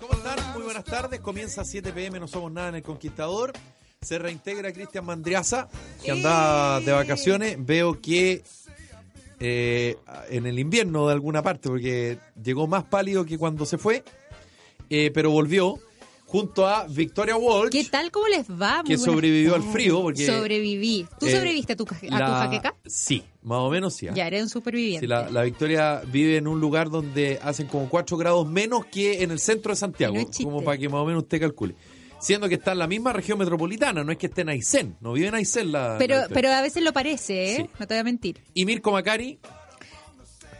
[0.00, 0.52] ¿Cómo están?
[0.54, 1.20] Muy buenas tardes.
[1.20, 3.52] Comienza 7 pm, no somos nada en El Conquistador.
[4.00, 5.68] Se reintegra Cristian Mandriaza,
[6.02, 7.64] que anda de vacaciones.
[7.64, 8.42] Veo que
[9.38, 9.96] eh,
[10.30, 14.02] en el invierno de alguna parte, porque llegó más pálido que cuando se fue,
[14.88, 15.78] eh, pero volvió
[16.30, 17.72] junto a Victoria Walsh.
[17.72, 18.12] ¿Qué tal?
[18.12, 18.84] ¿Cómo les va?
[18.84, 21.04] Muy Que sobrevivió al frío, porque, Sobreviví.
[21.18, 22.76] ¿Tú eh, sobreviviste a tu, a tu jaqueca?
[22.86, 24.06] Sí, más o menos sí.
[24.14, 25.06] Ya, eres un superviviente.
[25.06, 29.24] Sí, la, la Victoria vive en un lugar donde hacen como 4 grados menos que
[29.24, 31.74] en el centro de Santiago, No como para que más o menos usted calcule.
[32.20, 35.14] Siendo que está en la misma región metropolitana, no es que esté en Aysén, no
[35.14, 37.56] vive en Aysén la, pero, pero a veces lo parece, ¿eh?
[37.56, 37.70] Sí.
[37.80, 38.40] No te voy a mentir.
[38.54, 39.40] Y Mirko Macari,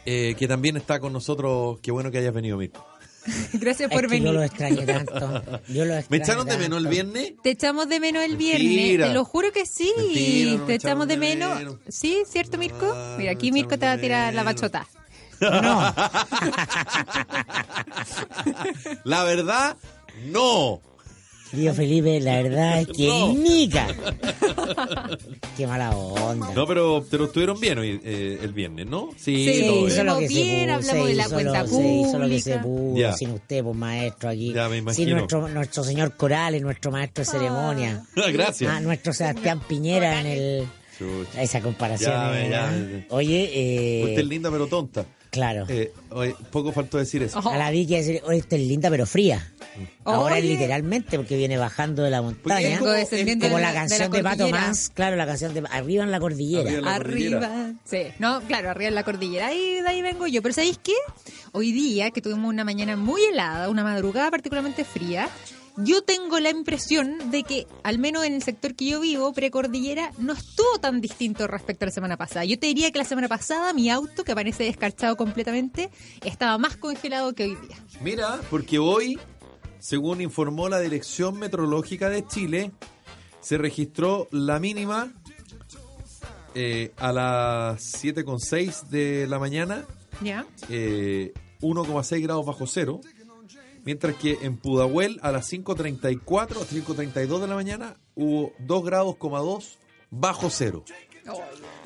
[0.05, 2.90] eh, que también está con nosotros, qué bueno que hayas venido Mirko.
[3.55, 4.47] Gracias Es por que yo lo venir.
[4.47, 5.43] extrañé tanto.
[5.69, 7.33] Yo lo ¿Me echaron de menos el viernes?
[7.43, 8.67] Te echamos de menos el viernes.
[8.67, 9.07] Mentira.
[9.09, 9.93] Te lo juro que sí.
[9.97, 11.59] Mentira, no me te echamos de menos.
[11.59, 11.77] menos.
[11.89, 12.23] ¿Sí?
[12.29, 12.93] ¿Cierto, Mirko?
[12.95, 14.87] Ah, Mira, aquí Mirko te va a tirar la bachota.
[15.41, 15.51] No,
[19.05, 19.77] La verdad,
[20.27, 20.81] no.
[21.51, 23.33] Tío Felipe, la verdad es que No.
[23.35, 23.87] nica.
[25.57, 26.53] Qué mala onda.
[26.55, 29.11] No, pero, pero estuvieron bien hoy, eh, el viernes, ¿no?
[29.17, 31.63] Sí, Sí, todo hizo lo que Bien, se pudo, hablamos se de la hizo cuenta
[31.63, 32.63] lo- Se hizo lo que se pública.
[32.63, 33.13] pudo, Ya.
[33.13, 34.53] sin usted, pues maestro aquí.
[34.55, 38.03] Ya, me sin nuestro, nuestro señor Corales, nuestro maestro de ceremonia.
[38.33, 38.71] Gracias.
[38.73, 40.67] Ah, nuestro Sebastián Piñera en el...
[41.39, 42.11] Esa comparación.
[42.13, 42.73] Ya, eh, ya, ¿ah?
[42.77, 43.07] ya.
[43.15, 45.07] Oye, eh, Usted es linda pero tonta.
[45.31, 45.65] Claro.
[45.69, 47.39] Eh, oye, poco faltó decir eso.
[47.49, 49.53] A la Vicky decir, oye, usted es linda pero fría.
[50.05, 50.53] Ahora es Oye.
[50.55, 52.69] literalmente porque viene bajando de la montaña.
[52.69, 54.67] es como- descendiendo Como de la de canción de, Pato cordillera.
[54.67, 56.63] Más, claro, la canción de Arriba en la cordillera.
[56.63, 57.47] Arriba en la cordillera.
[57.47, 57.73] Arriba.
[57.85, 59.47] Sí, no, claro, arriba en la cordillera.
[59.47, 60.43] Ahí, de ahí vengo yo.
[60.43, 60.93] Pero ¿sabéis qué?
[61.53, 65.29] Hoy día, que tuvimos una mañana muy helada, una madrugada particularmente fría,
[65.77, 70.13] yo tengo la impresión de que, al menos en el sector que yo vivo, precordillera,
[70.19, 72.45] no estuvo tan distinto respecto a la semana pasada.
[72.45, 75.91] Yo te diría que la semana pasada mi auto, que parece descarchado completamente,
[76.25, 77.77] estaba más congelado que hoy día.
[78.03, 79.19] Mira, porque hoy,
[79.79, 82.73] según informó la Dirección Meteorológica de Chile,
[83.41, 85.13] se registró la mínima
[86.55, 89.85] eh, a las 7.6 de la mañana,
[90.23, 90.45] ¿Ya?
[90.69, 93.01] eh, 1,6 grados bajo cero,
[93.85, 99.79] mientras que en Pudahuel a las 5.34, 5.32 de la mañana hubo 2 grados, 2
[100.11, 100.85] bajo cero.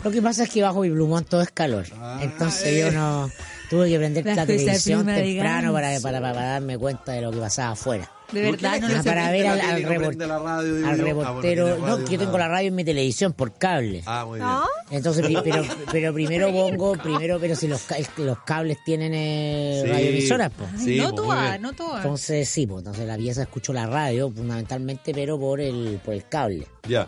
[0.02, 1.86] Lo que pasa es que bajo mi plumón todo es calor.
[1.98, 2.80] Ah, Entonces eh.
[2.80, 3.30] yo no
[3.74, 7.72] tuve que prender la televisión temprano para, para, para darme cuenta de lo que pasaba
[7.72, 8.10] afuera.
[8.32, 10.86] De ¿Por qué verdad, no Ah, para ver al, al report- radio?
[10.86, 11.76] Ah, bueno, reportero.
[11.78, 12.38] no, radio, yo tengo ah.
[12.38, 14.02] la radio en mi televisión por cable.
[14.06, 14.48] Ah, muy bien.
[14.48, 14.64] ¿No?
[14.90, 17.84] Entonces, pero, pero primero pongo, primero, pero si los,
[18.16, 19.90] los cables tienen eh, Sí.
[19.90, 20.70] radioemisoras, pues.
[20.82, 21.62] Sí, no pues, todas, bien.
[21.62, 21.96] no todas.
[22.04, 26.26] Entonces sí, pues entonces la pieza escucho la radio fundamentalmente, pero por el por el
[26.26, 26.66] cable.
[26.88, 27.06] Ya.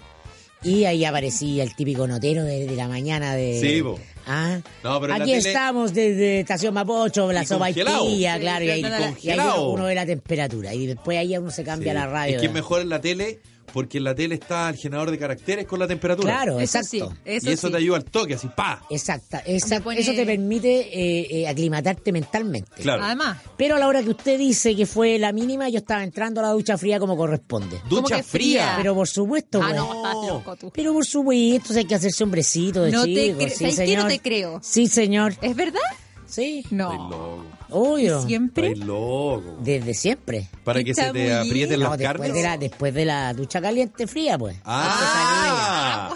[0.67, 3.61] Y ahí aparecía el típico notero de, de la mañana de...
[3.61, 3.99] Sí, po.
[4.27, 8.83] Ah, No, pero aquí tele- estamos desde Estación Mapocho, la sopa y claro, y ahí,
[9.23, 11.99] y ahí uno, ve la temperatura y después ahí uno se cambia Sí.
[11.99, 12.37] la radio.
[12.37, 13.39] Es que mejor en la tele
[13.77, 16.33] porque en la tele está el generador de caracteres con la temperatura.
[16.33, 17.11] Claro, Eso exacto.
[17.15, 17.73] sí, eso y eso sí.
[17.73, 18.83] te ayuda al toque, así, pa.
[18.89, 19.43] Exacta,
[19.85, 22.71] pone- Eso te permite eh, eh, aclimatarte mentalmente.
[22.81, 23.05] Claro.
[23.05, 26.41] Además, Pero a la hora que usted dice que fue la mínima, yo estaba entrando
[26.41, 27.79] a la ducha fría como corresponde.
[27.91, 28.75] ¿Cómo Ducha fría.
[28.79, 29.77] Pero por supuesto, ah, pues.
[29.77, 30.73] no, estás loco tú.
[30.75, 33.41] Pero por supuesto, hay que hacerse hombrecito de No te chico.
[33.41, 33.95] cre- sí.
[33.97, 34.59] No te creo.
[34.63, 35.35] Sí, señor.
[35.43, 35.81] ¿Es verdad?
[36.27, 36.65] Sí.
[36.71, 36.93] No.
[36.93, 37.45] loco.
[37.71, 38.23] Obvio.
[38.23, 38.77] ¿Siempre?
[38.77, 39.57] Loco.
[39.61, 40.49] Desde siempre.
[40.65, 41.33] Para Qué que se te chamullín.
[41.49, 42.35] aprieten No, las después carnes.
[42.35, 44.57] de, la, después de la ducha caliente fría, pues.
[44.65, 46.15] Ah.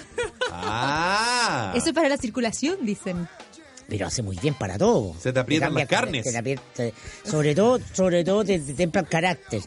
[0.53, 1.73] Ah.
[1.75, 3.29] Eso es para la circulación, dicen.
[3.89, 5.15] Pero hace muy bien para todo.
[5.19, 6.25] Se te aprietan cambia las carnes.
[6.25, 6.95] te aprieta- te-
[7.29, 9.61] sobre todo, sobre todo te, te templa el carácter.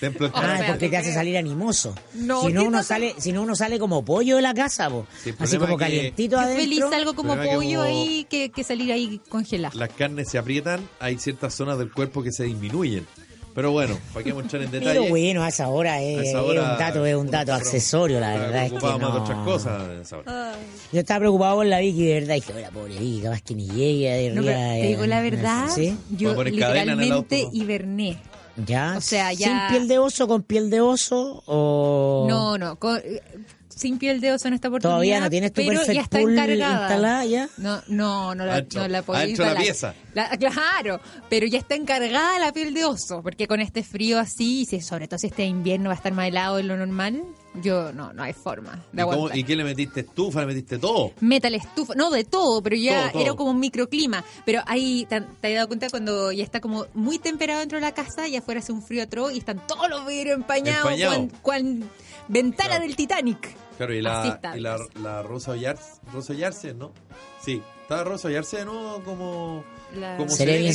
[0.00, 0.66] Templo Ah, carácter.
[0.68, 1.94] porque te hace salir animoso.
[2.14, 4.88] No, si no ¿qué uno sale, si no uno sale como pollo de la casa,
[4.88, 5.06] po.
[5.22, 6.62] Sí, así como es que- calientito Qué adentro.
[6.64, 9.78] feliz algo como que pollo ahí que, que salir ahí congelado.
[9.78, 13.06] Las carnes se aprietan, hay ciertas zonas del cuerpo que se disminuyen.
[13.54, 15.00] Pero bueno, para qué entrar en detalle.
[15.00, 18.66] Pero bueno, a esa hora es, es un dato, es un dato accesorio, la verdad
[18.66, 19.82] es que preocupado más de otras cosas.
[19.82, 20.52] a esa hora.
[20.92, 23.54] Yo estaba preocupado por la Vicky, de verdad, dije, "Oye, la pobre Vicky, capaz que
[23.56, 25.96] ni llegue de No, te digo eh, la verdad, ¿Sí?
[26.10, 28.18] yo literalmente hiberné.
[28.66, 28.94] ¿Ya?
[28.96, 32.26] O sea, ya- ¿Sin piel de oso, con piel de oso o...?
[32.28, 33.22] No, no, con- eh,
[33.68, 34.94] sin piel de oso en esta oportunidad.
[34.96, 36.80] ¿Todavía no tienes tu pero Perfect ya está Pool encargada.
[36.80, 37.48] instalada ya?
[37.58, 39.94] No, no, no la, no la la pieza.
[40.14, 44.62] La- claro, pero ya está encargada la piel de oso, porque con este frío así,
[44.62, 47.22] y si, sobre todo si este invierno va a estar más helado de lo normal,
[47.62, 49.38] yo no, no hay forma de ¿Y, cómo- aguantar.
[49.38, 50.00] ¿Y qué le metiste?
[50.00, 50.40] ¿Estufa?
[50.40, 51.12] ¿Le metiste todo?
[51.20, 53.22] Metal estufa, no de todo, pero ya Todo, todo.
[53.22, 54.24] era como un microclima.
[54.44, 57.82] Pero ahí te, te has dado cuenta cuando ya está como muy temperado dentro de
[57.82, 61.28] la casa y afuera hace un frío atroz y están todos los vidrios empañados, Empañado.
[61.42, 61.82] cual,
[62.28, 62.84] ventana Claro.
[62.86, 63.56] del Titanic.
[63.76, 66.92] Claro, y la, está, y la, la Rosa Ollarse, Rosa Ollarse, ¿no?
[67.40, 69.64] Sí, Está Rosa Yarse de nuevo como...
[69.98, 70.74] La- como Seremi de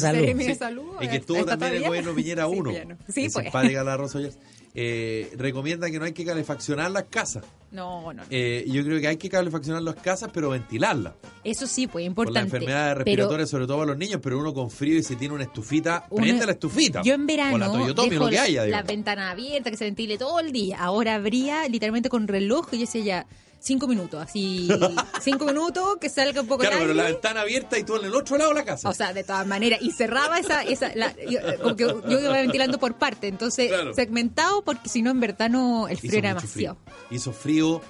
[0.56, 0.84] Salud.
[1.00, 1.06] Sí.
[1.06, 2.64] Y que estuvo ¿está también el gobierno Piñera Sí, 1.
[2.64, 2.96] pues ya no.
[3.08, 3.44] Sí, Es pues.
[3.46, 4.40] simpática la Rosa Yarse.
[4.75, 7.44] Eh, recomienda que no hay que calefaccionar las casas.
[7.72, 8.24] No, no, no.
[8.30, 11.14] Eh, yo creo que hay que calefaccionar las casas, pero ventilarlas.
[11.44, 12.40] Eso sí, pues Por importante.
[12.40, 15.34] las enfermedades respiratorias, sobre todo para los niños, pero uno con frío y si tiene
[15.36, 17.02] una estufita, uno- prende la estufita.
[17.04, 18.60] Yo en verano O la Toyotomi, dejo lo que haya.
[18.62, 18.88] la digamos.
[18.88, 20.78] ventana abierta, que se ventile todo el día.
[20.80, 23.25] Ahora habría literalmente con reloj y yo decía ya
[23.63, 24.68] cinco minutos, así
[25.21, 28.06] cinco minutos, que salga un poco Claro, el pero la ventana abierta y tú en
[28.06, 28.89] el otro lado de la casa.
[28.89, 32.33] O sea, de todas maneras, y cerraba esa, esa la- yo, como que yo iba
[32.33, 33.94] ventilando por parte, entonces Claro.
[33.94, 36.75] segmentado porque si no en verdad no, el frío Hizo era demasiado.
[36.75, 36.77] frío.
[37.10, 37.81] Hizo frío,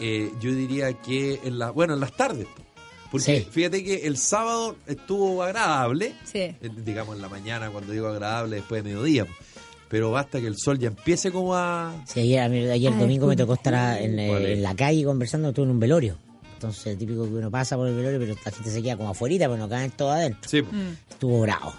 [0.00, 2.46] eh, yo diría que en la, bueno, en las tardes.
[2.46, 2.62] po.
[3.10, 3.48] Porque Sí.
[3.50, 6.40] fíjate que el sábado estuvo agradable, Sí.
[6.40, 9.26] eh, digamos en la mañana, cuando digo agradable, después de mediodía.
[9.88, 11.92] Pero basta que el sol ya empiece como a...
[12.06, 12.40] Sí, ayer,
[12.70, 15.80] ayer Ay, domingo me tocó estar en, eh, en la calle conversando, estuve en un
[15.80, 16.16] velorio.
[16.54, 19.46] Entonces, típico que uno pasa por el velorio, pero la gente se queda como afuera,
[19.46, 20.48] pero no caen todo adentro.
[20.48, 20.62] Sí.
[20.62, 20.96] Mm.
[21.10, 21.74] Estuvo bravo.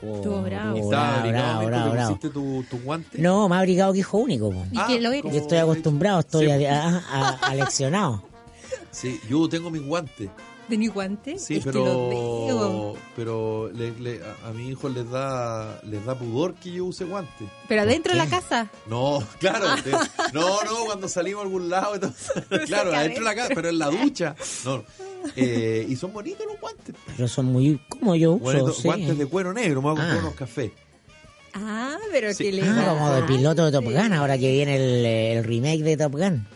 [0.00, 0.76] Estuvo bravo.
[0.76, 2.14] ¿Y Estuvo estaba bravo, bravo, bravo, te bravo.
[2.16, 3.18] pusiste tu, tu guante?
[3.20, 4.50] No, más abrigado que hijo único.
[4.50, 4.64] po.
[4.72, 5.32] ¿Y Ah, que lo eres?
[5.32, 6.64] Yo estoy acostumbrado, estoy Sí.
[6.66, 8.22] a- a- a- aleccionado.
[8.92, 10.30] Sí, yo tengo mis guantes.
[10.68, 11.38] ¿De mi guante?
[11.38, 12.08] Sí, es que lo pero
[12.46, 12.96] veo.
[13.16, 17.04] pero le- le- a, a mi hijo les da les da pudor que yo use
[17.04, 17.48] guantes.
[17.68, 18.68] Pero adentro de la casa.
[18.86, 19.92] No, claro, de-
[20.34, 22.30] no, no, cuando salimos a algún lado, entonces,
[22.66, 24.34] claro, adentro de la casa, pero en la ducha.
[24.64, 24.84] No,
[25.36, 26.94] eh, y son bonitos los guantes.
[27.16, 28.82] Pero son muy, como yo uso, sí.
[28.84, 30.22] Guantes de cuero negro, me voy a comprar Ah.
[30.22, 30.70] unos cafés.
[31.54, 32.44] Ah, pero Sí.
[32.44, 35.06] que le Ah, como de piloto de Top Gun, ahora que viene el,
[35.38, 36.46] el remake de Top Gun.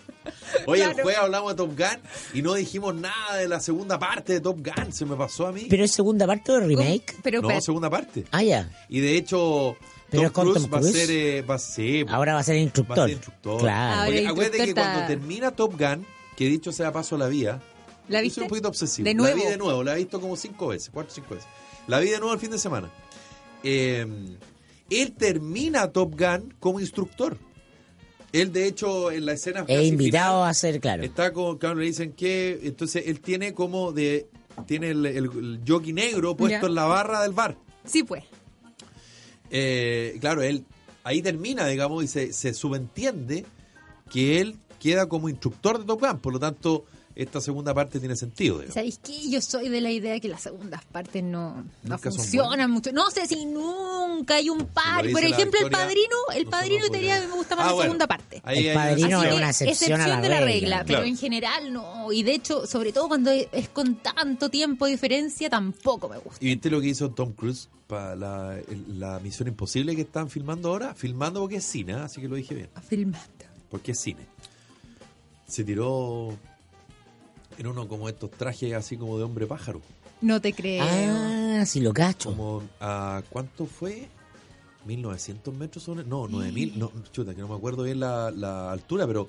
[0.67, 1.03] Oye, el Claro.
[1.05, 2.01] jueves hablamos de Top Gun
[2.35, 5.53] y no dijimos nada de la segunda parte de Top Gun, se me pasó a
[5.53, 5.67] mí.
[5.69, 7.17] Pero es segunda parte del remake.
[7.23, 8.25] Pero, no, segunda parte.
[8.31, 8.71] Ah, ya.
[8.89, 9.77] Y de hecho,
[10.11, 12.57] Pero Tom Cruise Tom va a ser, eh, va a ser, Ahora va a ser
[12.57, 13.07] el va a instructor.
[13.09, 13.61] ser instructor.
[13.61, 14.13] Claro.
[14.13, 16.07] El acuérdate que instructor cuando termina Top Gun,
[16.37, 17.61] que dicho sea paso la vía,
[18.09, 18.35] ¿la yo viste?
[18.37, 19.05] soy un poquito obsesivo.
[19.05, 19.37] De La nuevo.
[19.37, 21.49] vi de nuevo, la he visto como cinco veces, cuatro o cinco veces.
[21.87, 22.91] La vi de nuevo el fin de semana.
[23.63, 24.07] Eh,
[24.91, 27.37] él termina Top Gun como instructor.
[28.32, 31.02] Él, de hecho, en la escena He casi invitado final, a ser, claro.
[31.02, 34.26] Está con, claro, le dicen que, entonces él tiene como de,
[34.67, 36.67] tiene el, el, el jockey negro puesto Ya.
[36.69, 37.56] en la barra del bar.
[37.84, 38.25] Sí, pues.
[39.50, 40.64] Eh, claro, él
[41.05, 43.44] ahí termina, digamos, y se, se subentiende
[44.11, 46.84] que él queda como instructor de Top Gun, por lo tanto,
[47.14, 48.56] esta segunda parte tiene sentido.
[48.56, 48.75] digamos.
[48.75, 49.31] ¿Sabéis qué?
[49.31, 52.93] Yo soy de la idea que las segundas partes no, no funcionan mucho.
[52.93, 55.05] No sé si nunca hay un par.
[55.11, 57.73] Por ejemplo, el padrino, el padrino no te diría que me gusta más Ah, la
[57.75, 57.85] bueno.
[57.91, 58.41] segunda parte.
[58.44, 60.79] Ahí El padrino es que, una excepción a la de la regla.
[60.79, 62.11] regla, pero en general no.
[62.12, 66.38] Y de hecho, sobre todo cuando es con tanto tiempo de diferencia, tampoco me gusta.
[66.44, 70.94] ¿Y viste lo que hizo Tom Cruise para la, Misión Imposible que están filmando ahora?
[70.94, 71.97] Filmando porque es cine, ¿eh?
[71.97, 72.69] así que lo dije bien.
[72.88, 73.20] Filmando.
[73.70, 74.26] Porque es cine.
[75.47, 76.35] Se tiró
[77.59, 79.81] en uno como estos trajes así como de hombre pájaro.
[80.21, 80.85] No te creo.
[80.87, 82.31] Ah, sí lo cacho.
[82.31, 84.09] Como a cuánto fue
[84.87, 89.07] 1900 metros sobre no 9000 no chuta que no me acuerdo bien la, la altura
[89.07, 89.29] pero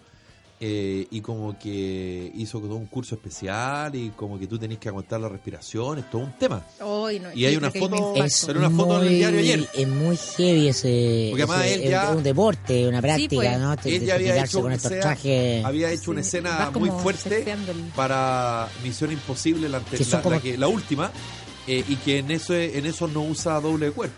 [0.65, 4.87] eh, y como que hizo todo un curso especial y como que tú tenés que
[4.87, 8.13] aguantar la respiración es todo un tema no, Y hay una foto-.
[8.23, 9.69] Es Salió una foto en el muy- diario ayer.
[9.73, 11.27] Es muy heavy ese.
[11.31, 13.59] Porque además ese- él es ya- un deporte, una práctica, pues.
[13.59, 13.75] ¿no?
[13.75, 15.65] Te- él ya había hecho, con estos sea, trajes.
[15.65, 17.45] había hecho una Sí, escena muy fuerte
[17.95, 21.11] para Misión Imposible la, la- como- la que- la última
[21.67, 24.15] eh, y que en eso en eso no usa doble de cuerpo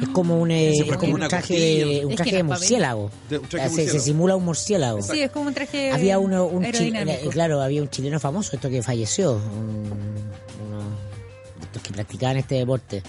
[0.00, 3.10] Es como un, eh, es como un traje, un Es traje que de murciélago.
[3.30, 5.00] De- un traje Se- simula un murciélago.
[5.02, 7.18] Sí, es como un traje Había uno, un aerodinámico.
[7.24, 9.90] eh, claro, había un chileno famoso, esto que falleció, un-
[10.68, 10.78] uno
[11.58, 13.02] de estos que practicaban este deporte.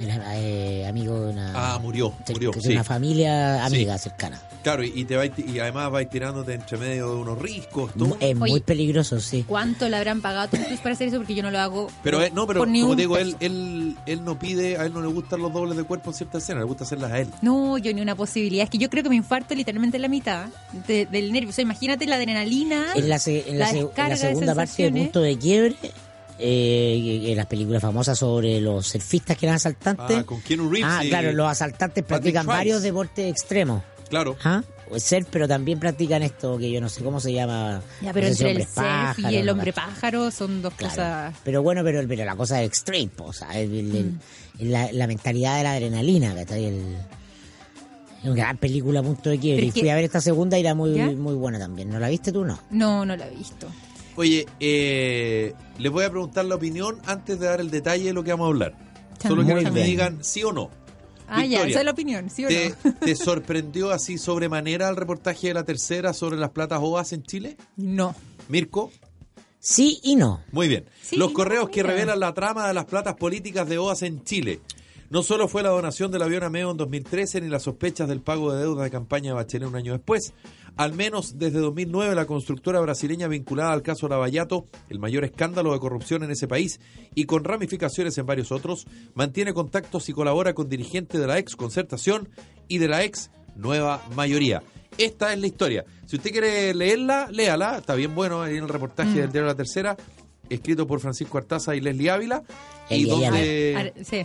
[0.00, 2.72] Era eh, amigo de una, ah murió de- murió de sí.
[2.72, 4.40] una familia amiga cercana.
[4.62, 7.90] claro y, y te vais- y además vais tirándote entre medio de unos riscos.
[8.20, 8.60] Es muy Oye.
[8.60, 9.44] peligroso, sí.
[9.46, 11.16] ¿Cuánto le habrán pagado a Tom Cruise para hacer eso?
[11.18, 11.88] Porque yo no lo hago.
[12.02, 15.00] pero eh, no pero por como digo él, él él no pide a él no
[15.00, 17.76] le gustan los dobles de cuerpo en ciertas escenas le gusta hacerlas a él No,
[17.78, 18.64] yo ni una posibilidad.
[18.64, 20.46] Es que yo creo que me infarto literalmente en la mitad
[20.86, 21.50] de- del nervio.
[21.50, 22.92] O sea, imagínate la adrenalina.
[22.94, 25.02] En la, se- en la La se- en la de segunda parte de sensaciones.
[25.04, 25.76] Punto de Quiebre,
[26.38, 30.16] eh, en las películas famosas sobre los surfistas que eran asaltantes.
[30.18, 33.82] ah, con Keanu Reeves Ah, claro, los asaltantes practican varios deportes extremos.
[34.08, 34.62] claro ¿Ah?
[34.90, 37.82] O surf, pero también practican esto que yo no sé cómo se llama.
[38.00, 40.72] Ya, pero no sé si entre el surf pájaro, y el hombre pájaro son dos
[40.74, 40.94] Claro.
[40.94, 41.34] cosas.
[41.44, 44.18] Pero bueno, pero, pero la cosa es extreme, o sea, el- el- Mm.
[44.60, 46.64] el- la, la mentalidad de la adrenalina, ¿cachai?
[46.64, 46.96] El,
[48.22, 49.66] es una gran película, punto de quiebre.
[49.66, 51.06] Y fui que- a ver esta segunda y era muy, ¿Ya?
[51.10, 51.90] muy buena también.
[51.90, 52.58] ¿No la viste tú, no?
[52.70, 53.66] No, no la he visto.
[54.18, 58.22] Oye eh, les voy a preguntar la opinión antes de dar el detalle de lo
[58.22, 58.74] que vamos a hablar
[59.18, 59.86] Chan, solo que me bien.
[59.86, 60.70] digan sí o no
[61.30, 62.94] Ah, ya, Victoria, esa es la opinión, ¿sí o ¿Te, no?
[62.94, 67.58] te sorprendió así sobremanera el reportaje de la tercera sobre las platas OAS en Chile?
[67.76, 68.14] No.
[68.48, 68.90] Mirko,
[69.60, 70.40] Sí y no.
[70.52, 70.86] Muy bien.
[71.02, 74.24] Sí, Los no, correos que revelan la trama de las platas políticas de OAS en
[74.24, 74.60] Chile.
[75.10, 78.20] No solo fue la donación del avión a Meo en 2013 ni las sospechas del
[78.22, 80.32] pago de deuda de campaña de Bachelet un año después.
[80.78, 85.80] Al menos desde 2009 la constructora brasileña vinculada al caso Lavallato, el mayor escándalo de
[85.80, 86.80] corrupción en ese país
[87.14, 91.56] y con ramificaciones en varios otros, mantiene contactos y colabora con dirigentes de la ex
[91.56, 92.28] concertación
[92.68, 94.62] y de la ex nueva mayoría.
[94.96, 95.84] Esta es la historia.
[96.06, 97.78] Si usted quiere leerla, léala.
[97.78, 99.14] Está bien bueno ahí en el reportaje Mm.
[99.16, 99.96] del diario La Tercera,
[100.48, 102.42] escrito por Francisco Artaza y Leslie Ávila.
[102.88, 103.74] y Leslie donde...
[103.76, 104.24] Ar- sí,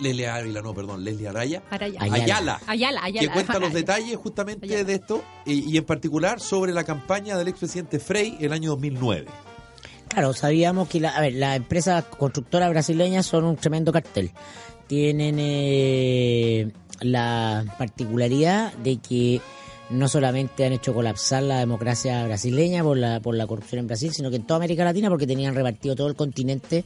[0.00, 1.62] Leslie Ávila, no, perdón, Leslie Araya.
[1.70, 2.00] Araya.
[2.02, 2.24] Ayala.
[2.24, 2.60] Ayala.
[2.66, 3.28] Ayala, Ayala.
[3.28, 4.84] que cuenta los detalles justamente Ayala.
[4.84, 9.26] de esto y, y en particular sobre la campaña del expresidente Frey el año 2009.
[10.08, 14.30] Claro, sabíamos que la, a ver, las empresas constructoras brasileñas son un tremendo cartel.
[14.86, 16.70] Tienen eh,
[17.00, 19.40] la particularidad de que
[19.90, 24.12] no solamente han hecho colapsar la democracia brasileña por la, por la corrupción en Brasil,
[24.12, 26.84] sino que en toda América Latina porque tenían repartido todo el continente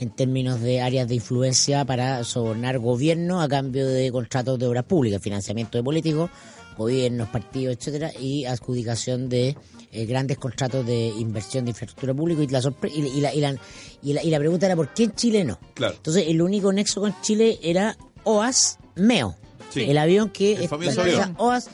[0.00, 4.84] en términos de áreas de influencia para sobornar gobiernos a cambio de contratos de obras
[4.84, 6.30] públicas, financiamiento de políticos,
[6.76, 9.56] gobiernos, partidos, etcétera, y adjudicación de
[9.92, 13.56] eh, grandes contratos de inversión de infraestructura pública y la, y, y la, y, la,
[14.02, 15.58] y, la, y la pregunta era ¿por qué en Chile no?
[15.74, 15.94] Claro.
[15.96, 19.36] Entonces el único nexo con Chile era OAS Meo,
[19.70, 19.82] Sí.
[19.82, 21.34] el avión que El esta avión.
[21.38, 21.68] OAS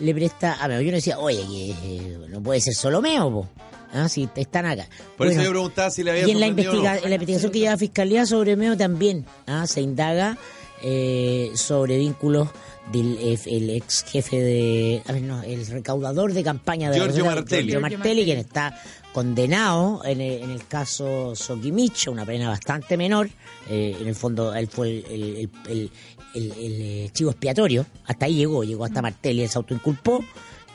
[0.00, 0.80] le presta a Meo.
[0.80, 3.48] Yo no decía, oye, que eh, no puede ser solo Meo, po.
[3.92, 4.86] Ah, si están acá.
[5.16, 6.50] Por Bueno, eso yo preguntaba si le había y en la, no.
[6.52, 10.38] investiga- en la investigación que lleva Fiscalía sobre Meo también ah, se indaga
[10.82, 12.48] eh, sobre vínculos
[12.92, 15.02] del el ex jefe de.
[15.06, 17.70] A ver, no, el recaudador de campaña de la Giorgio Martelli.
[17.72, 18.80] Giorgio Martelli, quien está
[19.12, 23.28] condenado en el, en el caso Sokimich, una pena bastante menor.
[23.68, 25.90] eh, en el fondo, él fue el, el,
[26.34, 27.86] el, eh, chivo expiatorio.
[28.06, 30.24] Hasta ahí llegó, llegó hasta Martelli, él se autoinculpó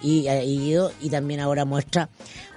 [0.01, 2.09] y, y, y también ahora muestra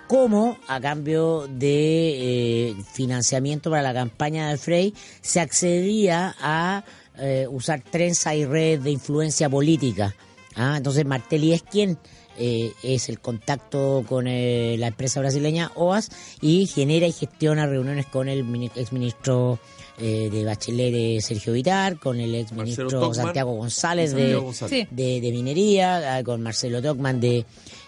[0.09, 6.83] cómo a cambio de eh, financiamiento para la campaña de Frey se accedía a
[7.19, 10.15] eh, usar trenza y redes de influencia política.
[10.57, 11.99] Ah, entonces Martelli es quien
[12.39, 18.07] eh, es el contacto con eh, la empresa brasileña OAS y genera y gestiona reuniones
[18.07, 19.59] con el mini- exministro
[19.99, 23.13] eh, de Bachelet Sergio Vitar, con el exministro.
[23.13, 24.87] Santiago González de, Santiago González.
[24.89, 24.95] Sí.
[24.95, 27.45] de, de minería, ah, con Marcelo Tockman de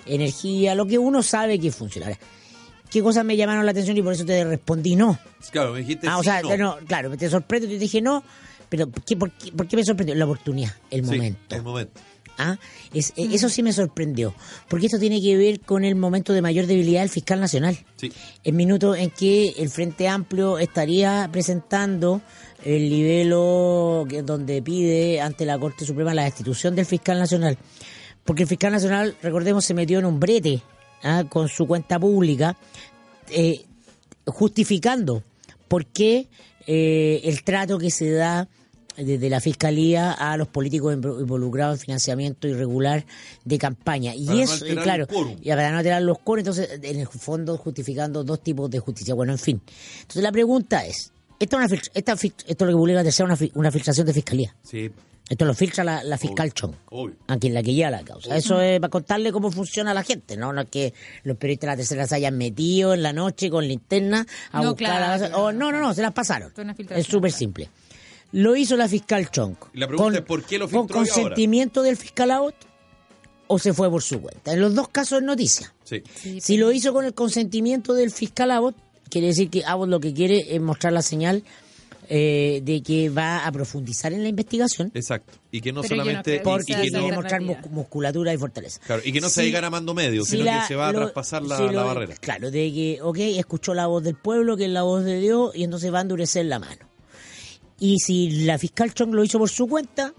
[0.07, 2.07] energía, lo que uno sabe que funciona.
[2.09, 2.19] Ahora,
[2.91, 5.17] ¿Qué cosas me llamaron la atención y por eso te respondí no?
[5.53, 6.57] Claro, me dijiste Ah, o sí, sea, no.
[6.57, 8.25] no, claro, te sorprende, te dije no,
[8.69, 10.17] pero ¿por qué, por qué, por qué me sorprendió?
[10.17, 11.55] La oportunidad, el Sí, momento.
[11.55, 12.01] el momento.
[12.41, 12.59] ¿Ah?
[12.93, 14.35] Es, eh, Eso sí me sorprendió,
[14.69, 17.79] porque esto tiene que ver con el momento de mayor debilidad del fiscal nacional.
[17.97, 18.13] Sí.
[18.45, 22.21] El minuto en que el Frente Amplio estaría presentando
[22.65, 27.57] el libelo donde pide ante la Corte Suprema la destitución del fiscal nacional.
[28.25, 30.63] Porque el fiscal nacional, recordemos, se metió en un brete
[31.03, 31.25] ¿ah?
[31.29, 32.57] con su cuenta pública,
[33.31, 33.65] eh,
[34.27, 35.23] justificando
[35.69, 36.29] por qué
[36.67, 38.49] eh, el trato que se da
[38.97, 43.05] desde la fiscalía a los políticos invo- involucrados en financiamiento irregular
[43.45, 44.15] de campaña.
[44.15, 45.07] Y Para eso, claro,
[45.41, 49.15] y para no alterar los quórum, entonces, en el fondo, justificando dos tipos de justicia.
[49.15, 49.61] Bueno, en fin.
[50.01, 53.27] Entonces, la pregunta es: ¿esta es una filtra- esta esto es lo que publica tercera,
[53.27, 54.55] una, una filtración de fiscalía?
[54.63, 54.91] Sí.
[55.29, 56.73] Esto lo filtra la, la fiscal Chong.
[56.91, 57.15] Obvio.
[57.29, 58.35] A quien la que lleva la causa.
[58.37, 60.53] Eso es para contarle cómo funciona la gente, ¿no?
[60.53, 60.93] No es que
[61.23, 64.71] los periodistas de la tercera se hayan metido en la noche con linterna a No,
[64.71, 65.29] buscar claro.
[65.29, 66.49] la o no, no, no, se las pasaron.
[66.49, 67.39] Esto es una filtración, Es súper claro.
[67.39, 67.69] simple.
[68.33, 69.57] Lo hizo la fiscal Chong.
[69.75, 71.13] La pregunta es, ¿por qué lo ¿Con filtró ahora?
[71.13, 72.55] consentimiento del fiscal Abbott
[73.49, 74.53] o se fue por su cuenta?
[74.53, 75.73] En los dos casos es noticia.
[75.85, 76.03] Sí.
[76.15, 78.77] Sí, Si lo hizo con el consentimiento del fiscal Abbott,
[79.09, 81.43] quiere decir que Abbott lo que quiere es mostrar la señal
[82.13, 85.33] eh, de que va a profundizar en la investigación Exacto.
[85.53, 86.37] Y que no Pero no solamente...
[86.37, 88.81] y- porque y, que quiere no, mus- musculatura y fortaleza.
[88.85, 90.89] claro, y que no se diga a mando medio, si sino la- que se va
[90.89, 92.15] a lo- traspasar la, si la barrera.
[92.21, 95.53] Claro, de que, ok, escuchó la voz del pueblo, que es la voz de Dios,
[95.55, 96.90] y entonces va a endurecer la mano.
[97.81, 100.13] Y si la fiscal Chong lo hizo por su cuenta,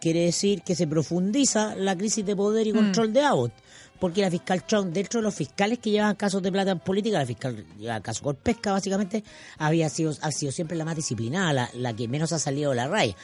[0.00, 3.52] quiere decir que se profundiza la crisis de poder y control de Abbott.
[3.98, 7.18] Porque la fiscal Chong, dentro de los fiscales que llevan casos de plata en política,
[7.18, 9.24] la fiscal lleva casos con pesca, básicamente,
[9.58, 12.76] había sido, ha sido siempre la más disciplinada, la, la que menos ha salido de
[12.76, 13.16] la raya.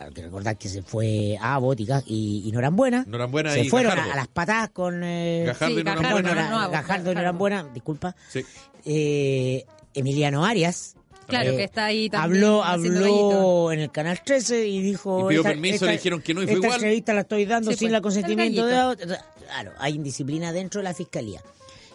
[0.00, 3.04] Hay que recordar que se fue Abbott y, y, y Norambuena.
[3.06, 4.12] Norambuena se y fueron a, Gajardo.
[4.12, 5.02] a las patadas con...
[5.04, 6.34] eh, Gajardo Sí, y Gajardo, Norambuena.
[6.34, 7.14] no, no, Ra- Abbott, Gajardo y Gajardo.
[7.14, 8.16] Norambuena, disculpa.
[8.28, 8.40] Sí.
[8.84, 10.95] Eh, Emiliano Arias.
[11.26, 15.26] Claro, eh, que está ahí también Habló, habló en el canal 13 y dijo.
[15.26, 16.80] Y pidió permiso, le dijeron que no y fue esta igual.
[16.80, 19.18] entrevista la estoy dando Sí, sin pues, el consentimiento de.
[19.46, 21.42] Claro, hay indisciplina dentro de la fiscalía.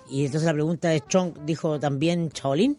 [0.09, 2.77] Y entonces la pregunta es: Chong dijo también Chaolín.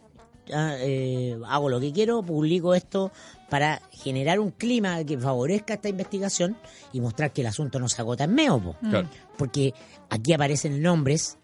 [0.52, 3.12] ah, eh, hago lo que quiero, publico esto
[3.48, 6.56] para generar un clima que favorezca esta investigación
[6.92, 8.58] y mostrar que el asunto no se agota en meo.
[8.60, 8.76] po.
[8.88, 9.08] Claro.
[9.36, 9.72] Porque
[10.10, 11.36] aquí aparecen nombres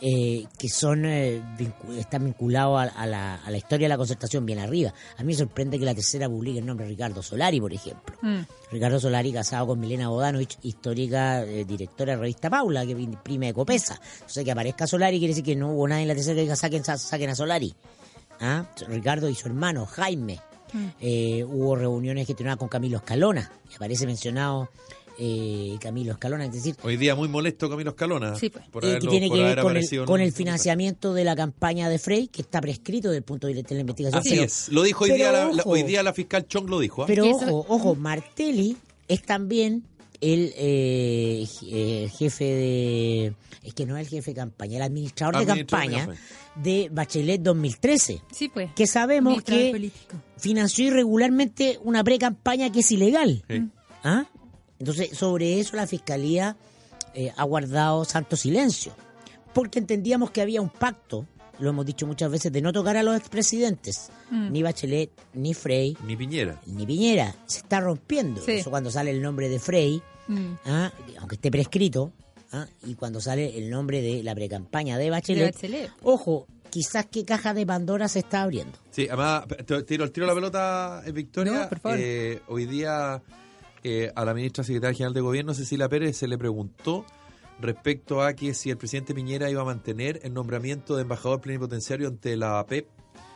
[0.00, 1.42] eh, que son eh,
[1.98, 4.92] están vinculados a, a la, a la historia de la concertación bien arriba.
[5.16, 8.16] A mí me sorprende que la tercera publique el nombre de Ricardo Solari, por ejemplo.
[8.22, 8.40] Mm.
[8.72, 13.54] Ricardo Solari casado con Milena Bodanovich, histórica eh, directora de revista Paula, que imprime de
[13.54, 14.00] Copesa.
[14.14, 16.56] Entonces que aparezca Solari quiere decir que no hubo nadie en la tercera que diga
[16.56, 17.74] saquen, sa- saquen a Solari.
[18.40, 18.66] ¿Ah?
[18.88, 20.40] Ricardo y su hermano, Jaime.
[21.00, 24.70] Eh, hubo reuniones que tenían con Camilo Escalona, aparece mencionado
[25.18, 28.66] eh, Camilo Escalona, es decir, Hoy día muy molesto Camilo Escalona Sí, pues.
[28.68, 31.98] por, eh, que tiene por que ver con el, con financiamiento de la campaña de
[31.98, 34.20] Frey, que está prescrito desde el punto de vista de la investigación.
[34.20, 34.68] Así pero- es.
[34.70, 37.02] Lo dijo hoy día, la, hoy día la fiscal Chong lo dijo.
[37.02, 37.06] ¿ah?
[37.06, 38.76] Pero ojo, ojo, Martelli
[39.08, 39.84] es también
[40.20, 43.32] el eh, eh, jefe de...
[43.62, 46.18] Es que no es el jefe de campaña, el administrador, de Administrador de campaña
[46.56, 48.70] de Bachelet 2013, Sí, pues.
[48.74, 50.16] que sabemos que político.
[50.36, 53.42] financió irregularmente una pre-campaña que es ilegal.
[53.48, 53.62] Sí.
[54.04, 54.26] ¿Ah?
[54.84, 56.56] Entonces, sobre eso la Fiscalía
[57.14, 58.92] eh, ha guardado santo silencio,
[59.52, 61.26] porque entendíamos que había un pacto,
[61.58, 64.52] lo hemos dicho muchas veces, de no tocar a los expresidentes, Mm.
[64.52, 66.60] ni Bachelet, ni Frey, Ni Piñera.
[66.66, 67.34] ni Piñera.
[67.46, 68.40] Se está rompiendo.
[68.42, 68.52] Sí.
[68.52, 70.52] Eso cuando sale el nombre de Frey, Mm.
[70.66, 70.90] ¿ah?
[71.18, 72.12] aunque esté prescrito,
[72.52, 72.66] ¿ah?
[72.84, 75.44] y cuando sale el nombre de la precampaña de Bachelet.
[75.44, 75.90] De Bachelet.
[76.02, 78.76] Ojo, quizás qué caja de Pandora se está abriendo.
[78.90, 81.52] Sí, además, te- tiro el tiro la pelota, eh, Victoria.
[81.52, 81.98] No, por favor.
[82.00, 83.22] Eh, hoy día
[83.84, 87.04] eh, a la ministra secretaria general de gobierno, Cecilia Pérez, se le preguntó
[87.60, 92.08] respecto a que si el presidente Piñera iba a mantener el nombramiento de embajador plenipotenciario
[92.08, 92.88] ante la APEP,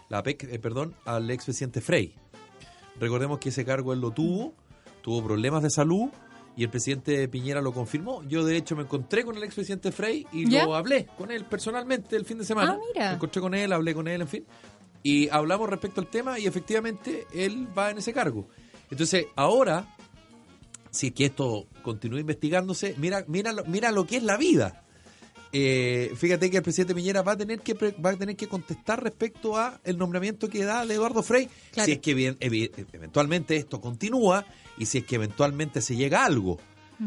[0.09, 2.15] la APEC, eh, perdón, al expresidente Frey.
[2.99, 4.55] Recordemos que ese cargo él lo tuvo,
[5.03, 6.09] tuvo problemas de salud
[6.57, 8.25] y el presidente Piñera lo confirmó.
[8.25, 10.65] Yo de hecho me encontré con el expresidente Frey y ¿Ya?
[10.65, 12.73] lo hablé con él personalmente el fin de semana.
[12.73, 13.09] Ah, mira.
[13.11, 14.47] Me encontré con él, hablé con él, en fin.
[15.03, 18.49] Y hablamos respecto al tema y efectivamente él va en ese cargo.
[18.91, 19.95] Entonces, ahora,
[20.91, 24.85] si es que esto continúa investigándose, mira, mira, lo- mira lo que es la vida.
[25.51, 29.03] Eh, fíjate que el presidente Piñera va a tener que va a tener que contestar
[29.03, 31.87] respecto a el nombramiento que da de Eduardo Frey Claro.
[31.87, 34.45] si es que bien- evi- eventualmente esto continúa
[34.77, 36.59] y si es que eventualmente se llega a algo